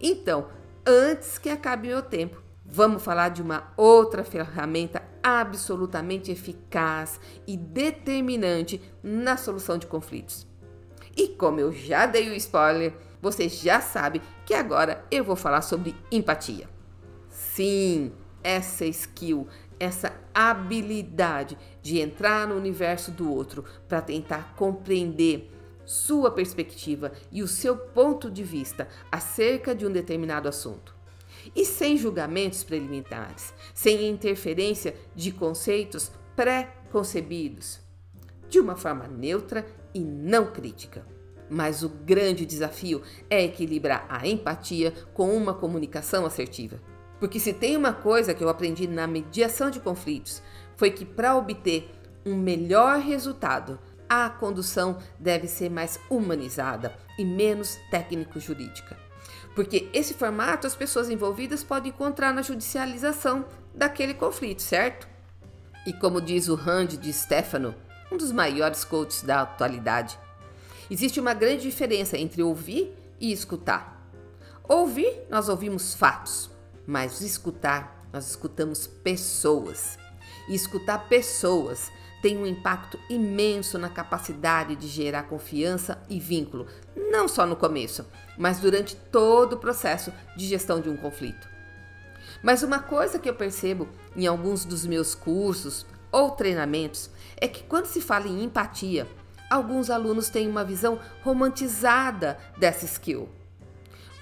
Então, 0.00 0.48
antes 0.86 1.38
que 1.38 1.48
acabe 1.48 1.88
meu 1.88 2.02
tempo, 2.02 2.42
vamos 2.64 3.02
falar 3.02 3.28
de 3.30 3.42
uma 3.42 3.72
outra 3.76 4.24
ferramenta 4.24 5.02
absolutamente 5.22 6.30
eficaz 6.30 7.18
e 7.46 7.56
determinante 7.56 8.80
na 9.02 9.36
solução 9.36 9.78
de 9.78 9.86
conflitos. 9.86 10.46
E 11.16 11.28
como 11.28 11.60
eu 11.60 11.72
já 11.72 12.06
dei 12.06 12.28
o 12.28 12.34
spoiler, 12.34 12.94
você 13.22 13.48
já 13.48 13.80
sabe 13.80 14.20
que 14.44 14.52
agora 14.52 15.04
eu 15.10 15.24
vou 15.24 15.36
falar 15.36 15.62
sobre 15.62 15.94
empatia. 16.10 16.68
Sim, 17.30 18.12
essa 18.42 18.84
skill, 18.84 19.48
essa 19.80 20.12
habilidade 20.34 21.56
de 21.80 22.00
entrar 22.00 22.46
no 22.46 22.56
universo 22.56 23.10
do 23.10 23.32
outro 23.32 23.64
para 23.88 24.02
tentar 24.02 24.54
compreender 24.56 25.53
sua 25.84 26.30
perspectiva 26.30 27.12
e 27.30 27.42
o 27.42 27.48
seu 27.48 27.76
ponto 27.76 28.30
de 28.30 28.42
vista 28.42 28.88
acerca 29.10 29.74
de 29.74 29.86
um 29.86 29.92
determinado 29.92 30.48
assunto. 30.48 30.94
E 31.54 31.64
sem 31.64 31.96
julgamentos 31.96 32.64
preliminares, 32.64 33.52
sem 33.74 34.08
interferência 34.08 34.94
de 35.14 35.30
conceitos 35.32 36.10
pré-concebidos, 36.34 37.80
de 38.48 38.58
uma 38.58 38.76
forma 38.76 39.06
neutra 39.06 39.66
e 39.92 40.00
não 40.00 40.46
crítica. 40.46 41.06
Mas 41.50 41.82
o 41.82 41.88
grande 41.88 42.46
desafio 42.46 43.02
é 43.28 43.44
equilibrar 43.44 44.06
a 44.08 44.26
empatia 44.26 44.92
com 45.12 45.36
uma 45.36 45.52
comunicação 45.52 46.24
assertiva. 46.24 46.80
Porque 47.20 47.38
se 47.38 47.52
tem 47.52 47.76
uma 47.76 47.92
coisa 47.92 48.34
que 48.34 48.42
eu 48.42 48.48
aprendi 48.48 48.86
na 48.86 49.06
mediação 49.06 49.70
de 49.70 49.80
conflitos, 49.80 50.42
foi 50.76 50.90
que 50.90 51.04
para 51.04 51.36
obter 51.36 51.90
um 52.26 52.34
melhor 52.34 52.98
resultado, 52.98 53.78
a 54.08 54.28
condução 54.28 54.98
deve 55.18 55.46
ser 55.46 55.70
mais 55.70 55.98
humanizada 56.10 56.94
e 57.18 57.24
menos 57.24 57.78
técnico-jurídica. 57.90 58.96
Porque 59.54 59.88
esse 59.92 60.14
formato 60.14 60.66
as 60.66 60.74
pessoas 60.74 61.08
envolvidas 61.08 61.62
podem 61.62 61.90
encontrar 61.90 62.32
na 62.32 62.42
judicialização 62.42 63.44
daquele 63.74 64.14
conflito, 64.14 64.62
certo? 64.62 65.08
E 65.86 65.92
como 65.92 66.20
diz 66.20 66.48
o 66.48 66.54
Randy 66.54 66.96
de 66.96 67.12
Stefano, 67.12 67.74
um 68.10 68.16
dos 68.16 68.32
maiores 68.32 68.84
coaches 68.84 69.22
da 69.22 69.42
atualidade, 69.42 70.18
existe 70.90 71.20
uma 71.20 71.34
grande 71.34 71.62
diferença 71.62 72.16
entre 72.16 72.42
ouvir 72.42 72.92
e 73.20 73.32
escutar. 73.32 73.94
Ouvir, 74.66 75.26
nós 75.28 75.48
ouvimos 75.48 75.94
fatos, 75.94 76.50
mas 76.86 77.20
escutar, 77.20 78.08
nós 78.12 78.28
escutamos 78.30 78.86
pessoas. 78.86 79.98
E 80.48 80.54
escutar 80.54 81.08
pessoas 81.08 81.90
tem 82.24 82.38
um 82.38 82.46
impacto 82.46 82.98
imenso 83.10 83.78
na 83.78 83.90
capacidade 83.90 84.74
de 84.76 84.88
gerar 84.88 85.24
confiança 85.24 86.02
e 86.08 86.18
vínculo, 86.18 86.66
não 86.96 87.28
só 87.28 87.44
no 87.44 87.54
começo, 87.54 88.06
mas 88.38 88.58
durante 88.58 88.96
todo 88.96 89.52
o 89.52 89.58
processo 89.58 90.10
de 90.34 90.46
gestão 90.46 90.80
de 90.80 90.88
um 90.88 90.96
conflito. 90.96 91.46
Mas 92.42 92.62
uma 92.62 92.78
coisa 92.78 93.18
que 93.18 93.28
eu 93.28 93.34
percebo 93.34 93.86
em 94.16 94.26
alguns 94.26 94.64
dos 94.64 94.86
meus 94.86 95.14
cursos 95.14 95.84
ou 96.10 96.30
treinamentos 96.30 97.10
é 97.36 97.46
que 97.46 97.62
quando 97.64 97.84
se 97.84 98.00
fala 98.00 98.26
em 98.26 98.42
empatia, 98.42 99.06
alguns 99.50 99.90
alunos 99.90 100.30
têm 100.30 100.48
uma 100.48 100.64
visão 100.64 100.98
romantizada 101.22 102.38
dessa 102.56 102.86
skill, 102.86 103.28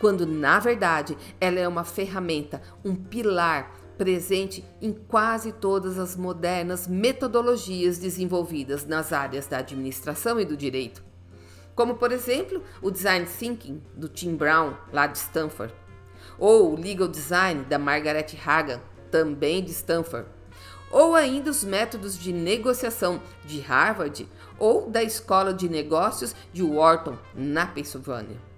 quando 0.00 0.26
na 0.26 0.58
verdade 0.58 1.16
ela 1.40 1.60
é 1.60 1.68
uma 1.68 1.84
ferramenta, 1.84 2.60
um 2.84 2.96
pilar 2.96 3.70
presente 4.02 4.64
em 4.80 4.92
quase 4.92 5.52
todas 5.52 5.96
as 5.96 6.16
modernas 6.16 6.88
metodologias 6.88 7.98
desenvolvidas 7.98 8.84
nas 8.84 9.12
áreas 9.12 9.46
da 9.46 9.58
administração 9.58 10.40
e 10.40 10.44
do 10.44 10.56
direito. 10.56 11.04
Como, 11.72 11.94
por 11.94 12.10
exemplo, 12.10 12.60
o 12.82 12.90
Design 12.90 13.24
Thinking 13.26 13.80
do 13.94 14.08
Tim 14.08 14.34
Brown, 14.34 14.74
lá 14.92 15.06
de 15.06 15.18
Stanford, 15.18 15.72
ou 16.36 16.72
o 16.72 16.76
Legal 16.76 17.06
Design 17.06 17.64
da 17.66 17.78
Margaret 17.78 18.26
Hagan, 18.44 18.80
também 19.08 19.62
de 19.62 19.70
Stanford, 19.70 20.28
ou 20.90 21.14
ainda 21.14 21.52
os 21.52 21.62
métodos 21.62 22.18
de 22.18 22.32
negociação 22.32 23.22
de 23.44 23.60
Harvard 23.60 24.28
ou 24.58 24.90
da 24.90 25.04
Escola 25.04 25.54
de 25.54 25.68
Negócios 25.68 26.34
de 26.52 26.64
Wharton, 26.64 27.16
na 27.36 27.68
Pensilvânia. 27.68 28.51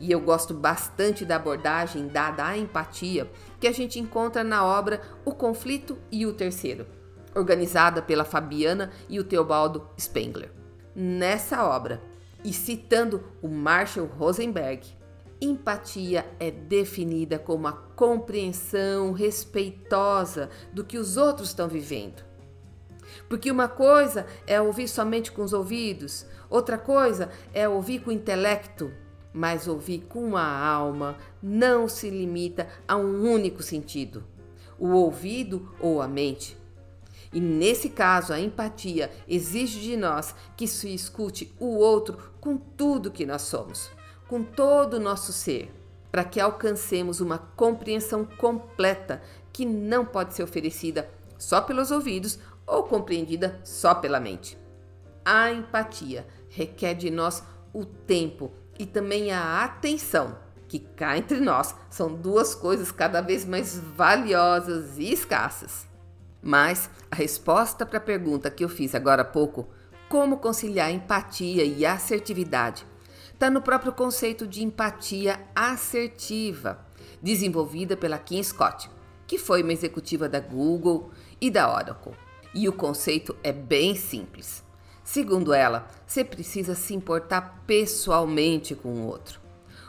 E 0.00 0.10
eu 0.10 0.20
gosto 0.20 0.52
bastante 0.52 1.24
da 1.24 1.36
abordagem 1.36 2.08
dada 2.08 2.44
à 2.44 2.56
empatia 2.56 3.30
que 3.60 3.66
a 3.66 3.72
gente 3.72 3.98
encontra 3.98 4.42
na 4.42 4.64
obra 4.64 5.00
O 5.24 5.32
Conflito 5.32 5.96
e 6.10 6.26
o 6.26 6.32
Terceiro, 6.32 6.86
organizada 7.34 8.02
pela 8.02 8.24
Fabiana 8.24 8.90
e 9.08 9.18
o 9.18 9.24
Teobaldo 9.24 9.88
Spengler. 9.98 10.50
Nessa 10.94 11.64
obra, 11.64 12.02
e 12.44 12.52
citando 12.52 13.24
o 13.40 13.48
Marshall 13.48 14.06
Rosenberg, 14.06 14.86
empatia 15.40 16.26
é 16.38 16.50
definida 16.50 17.38
como 17.38 17.66
a 17.66 17.72
compreensão 17.72 19.12
respeitosa 19.12 20.50
do 20.72 20.84
que 20.84 20.98
os 20.98 21.16
outros 21.16 21.48
estão 21.48 21.68
vivendo. 21.68 22.22
Porque 23.28 23.50
uma 23.50 23.68
coisa 23.68 24.26
é 24.46 24.60
ouvir 24.60 24.88
somente 24.88 25.32
com 25.32 25.42
os 25.42 25.52
ouvidos, 25.52 26.26
outra 26.50 26.76
coisa 26.76 27.30
é 27.52 27.68
ouvir 27.68 28.00
com 28.00 28.10
o 28.10 28.12
intelecto 28.12 28.92
mas 29.34 29.66
ouvir 29.66 30.06
com 30.08 30.36
a 30.36 30.46
alma 30.46 31.18
não 31.42 31.88
se 31.88 32.08
limita 32.08 32.68
a 32.86 32.96
um 32.96 33.28
único 33.28 33.64
sentido, 33.64 34.22
o 34.78 34.90
ouvido 34.90 35.74
ou 35.80 36.00
a 36.00 36.06
mente. 36.06 36.56
E 37.32 37.40
nesse 37.40 37.88
caso, 37.88 38.32
a 38.32 38.38
empatia 38.38 39.10
exige 39.26 39.80
de 39.80 39.96
nós 39.96 40.36
que 40.56 40.68
se 40.68 40.94
escute 40.94 41.52
o 41.58 41.76
outro 41.76 42.16
com 42.40 42.56
tudo 42.56 43.10
que 43.10 43.26
nós 43.26 43.42
somos, 43.42 43.90
com 44.28 44.44
todo 44.44 44.94
o 44.94 45.00
nosso 45.00 45.32
ser, 45.32 45.74
para 46.12 46.22
que 46.22 46.38
alcancemos 46.38 47.20
uma 47.20 47.38
compreensão 47.38 48.24
completa 48.24 49.20
que 49.52 49.66
não 49.66 50.06
pode 50.06 50.32
ser 50.34 50.44
oferecida 50.44 51.10
só 51.36 51.60
pelos 51.60 51.90
ouvidos 51.90 52.38
ou 52.64 52.84
compreendida 52.84 53.60
só 53.64 53.96
pela 53.96 54.20
mente. 54.20 54.56
A 55.24 55.50
empatia 55.50 56.24
requer 56.48 56.94
de 56.94 57.10
nós 57.10 57.42
o 57.72 57.84
tempo 57.84 58.52
e 58.78 58.86
também 58.86 59.30
a 59.30 59.64
atenção, 59.64 60.36
que 60.66 60.78
cá 60.78 61.16
entre 61.16 61.40
nós 61.40 61.74
são 61.88 62.12
duas 62.12 62.54
coisas 62.54 62.90
cada 62.90 63.20
vez 63.20 63.44
mais 63.44 63.78
valiosas 63.78 64.98
e 64.98 65.12
escassas. 65.12 65.86
Mas 66.42 66.90
a 67.10 67.14
resposta 67.14 67.86
para 67.86 67.98
a 67.98 68.02
pergunta 68.02 68.50
que 68.50 68.64
eu 68.64 68.68
fiz 68.68 68.94
agora 68.94 69.22
há 69.22 69.24
pouco, 69.24 69.68
como 70.08 70.38
conciliar 70.38 70.90
empatia 70.90 71.64
e 71.64 71.86
assertividade, 71.86 72.84
está 73.32 73.48
no 73.48 73.62
próprio 73.62 73.92
conceito 73.92 74.46
de 74.46 74.62
empatia 74.64 75.40
assertiva, 75.54 76.84
desenvolvida 77.22 77.96
pela 77.96 78.18
Kim 78.18 78.42
Scott, 78.42 78.90
que 79.26 79.38
foi 79.38 79.62
uma 79.62 79.72
executiva 79.72 80.28
da 80.28 80.40
Google 80.40 81.10
e 81.40 81.50
da 81.50 81.72
Oracle. 81.72 82.14
E 82.54 82.68
o 82.68 82.72
conceito 82.72 83.36
é 83.42 83.52
bem 83.52 83.94
simples. 83.94 84.63
Segundo 85.04 85.52
ela, 85.52 85.86
você 86.06 86.24
precisa 86.24 86.74
se 86.74 86.94
importar 86.94 87.62
pessoalmente 87.66 88.74
com 88.74 88.88
o 88.88 89.06
outro. 89.06 89.38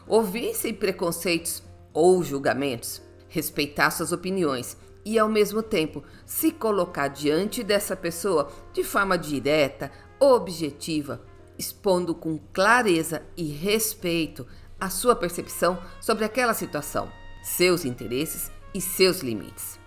Ouvir 0.06 0.54
sem 0.54 0.74
preconceitos 0.74 1.64
ou 1.94 2.22
julgamentos, 2.22 3.02
respeitar 3.30 3.90
suas 3.92 4.12
opiniões 4.12 4.78
e, 5.06 5.18
ao 5.18 5.30
mesmo 5.30 5.64
tempo, 5.64 6.04
se 6.26 6.52
colocar 6.52 7.08
diante 7.08 7.64
dessa 7.64 7.96
pessoa 7.96 8.52
de 8.74 8.84
forma 8.84 9.18
direta, 9.18 9.90
objetiva, 10.20 11.22
expondo 11.58 12.14
com 12.14 12.38
clareza 12.52 13.24
e 13.38 13.46
respeito 13.46 14.46
a 14.78 14.90
sua 14.90 15.16
percepção 15.16 15.82
sobre 16.02 16.26
aquela 16.26 16.54
situação, 16.54 17.10
seus 17.42 17.86
interesses 17.86 18.52
e 18.74 18.82
seus 18.82 19.22
limites. 19.22 19.80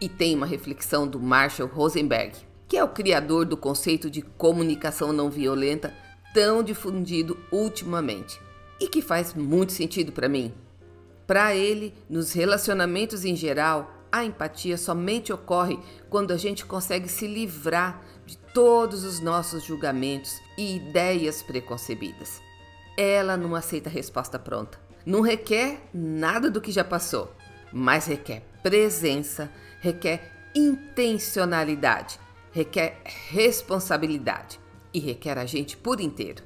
E 0.00 0.08
tem 0.08 0.36
uma 0.36 0.46
reflexão 0.46 1.08
do 1.08 1.18
Marshall 1.18 1.68
Rosenberg, 1.68 2.45
que 2.68 2.76
é 2.76 2.84
o 2.84 2.88
criador 2.88 3.44
do 3.44 3.56
conceito 3.56 4.10
de 4.10 4.22
comunicação 4.22 5.12
não 5.12 5.30
violenta 5.30 5.94
tão 6.34 6.62
difundido 6.62 7.38
ultimamente 7.50 8.40
e 8.80 8.88
que 8.88 9.00
faz 9.00 9.34
muito 9.34 9.72
sentido 9.72 10.12
para 10.12 10.28
mim. 10.28 10.52
Para 11.26 11.54
ele, 11.54 11.94
nos 12.08 12.32
relacionamentos 12.32 13.24
em 13.24 13.34
geral, 13.34 13.90
a 14.12 14.24
empatia 14.24 14.78
somente 14.78 15.32
ocorre 15.32 15.78
quando 16.08 16.32
a 16.32 16.36
gente 16.36 16.64
consegue 16.64 17.08
se 17.08 17.26
livrar 17.26 18.02
de 18.24 18.36
todos 18.36 19.04
os 19.04 19.20
nossos 19.20 19.64
julgamentos 19.64 20.40
e 20.56 20.76
ideias 20.76 21.42
preconcebidas. 21.42 22.40
Ela 22.96 23.36
não 23.36 23.54
aceita 23.54 23.90
resposta 23.90 24.38
pronta. 24.38 24.78
Não 25.04 25.20
requer 25.20 25.88
nada 25.92 26.50
do 26.50 26.60
que 26.60 26.72
já 26.72 26.82
passou, 26.82 27.32
mas 27.72 28.06
requer 28.06 28.42
presença, 28.62 29.50
requer 29.80 30.32
intencionalidade, 30.54 32.18
requer 32.56 33.02
responsabilidade 33.28 34.58
e 34.94 34.98
requer 34.98 35.36
a 35.36 35.44
gente 35.44 35.76
por 35.76 36.00
inteiro. 36.00 36.42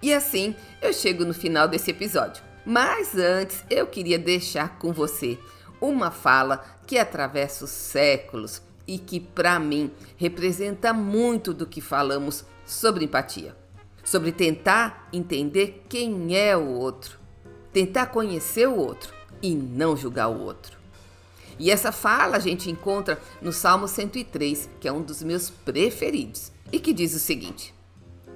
E 0.00 0.14
assim 0.14 0.56
eu 0.80 0.94
chego 0.94 1.26
no 1.26 1.34
final 1.34 1.68
desse 1.68 1.90
episódio. 1.90 2.42
Mas 2.64 3.14
antes 3.14 3.62
eu 3.68 3.86
queria 3.86 4.18
deixar 4.18 4.78
com 4.78 4.94
você 4.94 5.38
uma 5.78 6.10
fala 6.10 6.64
que 6.86 6.98
atravessa 6.98 7.66
os 7.66 7.70
séculos 7.70 8.62
e 8.86 8.98
que, 8.98 9.20
para 9.20 9.58
mim, 9.58 9.90
representa 10.16 10.90
muito 10.92 11.52
do 11.52 11.66
que 11.66 11.82
falamos 11.82 12.44
sobre 12.64 13.04
empatia. 13.04 13.54
Sobre 14.02 14.32
tentar 14.32 15.06
entender 15.12 15.84
quem 15.86 16.34
é 16.34 16.56
o 16.56 16.66
outro, 16.66 17.18
tentar 17.72 18.06
conhecer 18.06 18.66
o 18.66 18.76
outro 18.76 19.12
e 19.42 19.54
não 19.54 19.96
julgar 19.96 20.28
o 20.28 20.40
outro. 20.40 20.75
E 21.58 21.70
essa 21.70 21.90
fala 21.90 22.36
a 22.36 22.40
gente 22.40 22.70
encontra 22.70 23.20
no 23.40 23.52
Salmo 23.52 23.88
103, 23.88 24.68
que 24.80 24.88
é 24.88 24.92
um 24.92 25.02
dos 25.02 25.22
meus 25.22 25.48
preferidos, 25.48 26.52
e 26.70 26.78
que 26.78 26.92
diz 26.92 27.14
o 27.14 27.18
seguinte: 27.18 27.74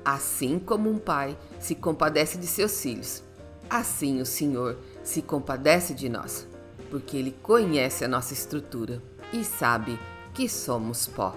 Assim 0.05 0.59
como 0.59 0.91
um 0.91 0.99
pai 0.99 1.37
se 1.59 1.75
compadece 1.75 2.39
de 2.39 2.47
seus 2.47 2.81
filhos, 2.81 3.23
assim 3.69 4.21
o 4.21 4.27
Senhor 4.27 4.79
se 5.03 5.21
compadece 5.21 5.95
de 5.95 6.09
nós, 6.09 6.47
porque 6.91 7.17
Ele 7.17 7.35
conhece 7.43 8.05
a 8.05 8.09
nossa 8.09 8.33
estrutura 8.33 9.03
e 9.33 9.45
sabe 9.45 9.99
que 10.33 10.49
somos 10.49 11.07
pó. 11.07 11.35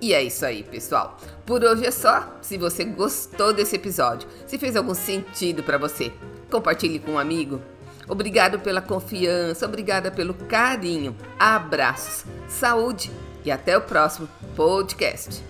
E 0.00 0.14
é 0.14 0.22
isso 0.22 0.46
aí, 0.46 0.62
pessoal. 0.62 1.16
Por 1.44 1.64
hoje 1.64 1.84
é 1.84 1.90
só. 1.90 2.38
Se 2.40 2.56
você 2.56 2.84
gostou 2.84 3.52
desse 3.52 3.74
episódio, 3.74 4.28
se 4.46 4.56
fez 4.56 4.76
algum 4.76 4.94
sentido 4.94 5.62
para 5.62 5.76
você, 5.76 6.12
compartilhe 6.50 7.00
com 7.00 7.12
um 7.12 7.18
amigo. 7.18 7.60
Obrigado 8.08 8.58
pela 8.58 8.80
confiança, 8.80 9.66
obrigada 9.66 10.10
pelo 10.10 10.34
carinho. 10.34 11.14
Abraços, 11.38 12.24
saúde 12.48 13.10
e 13.44 13.50
até 13.50 13.76
o 13.76 13.82
próximo 13.82 14.28
podcast. 14.56 15.44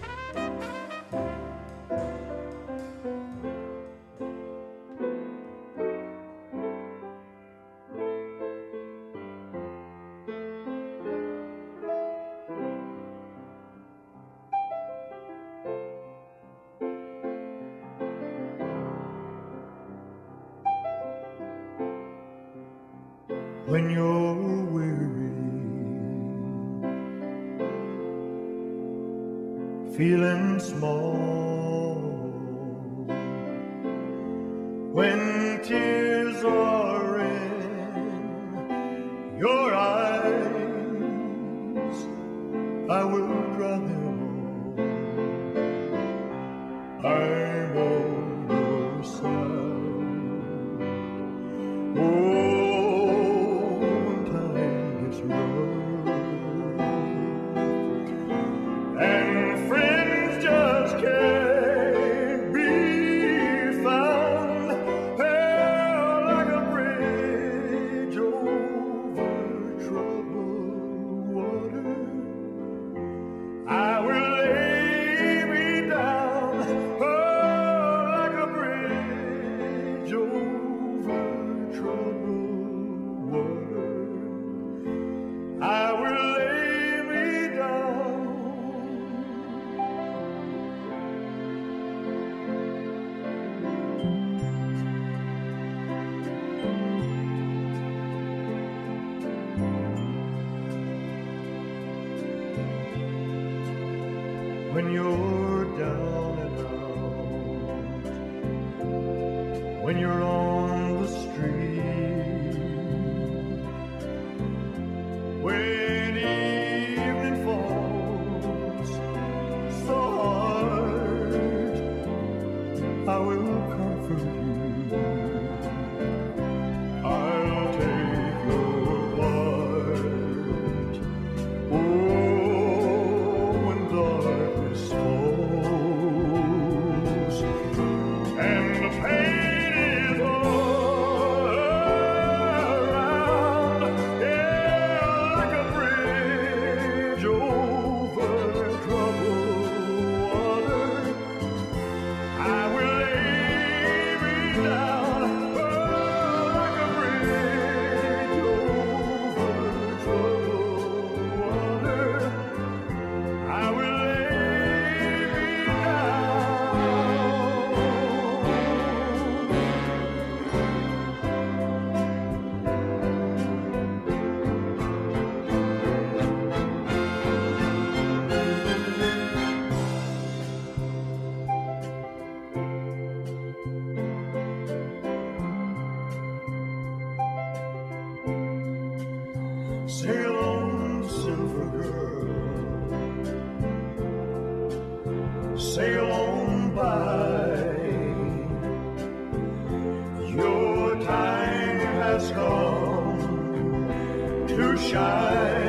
Shine. 204.91 205.68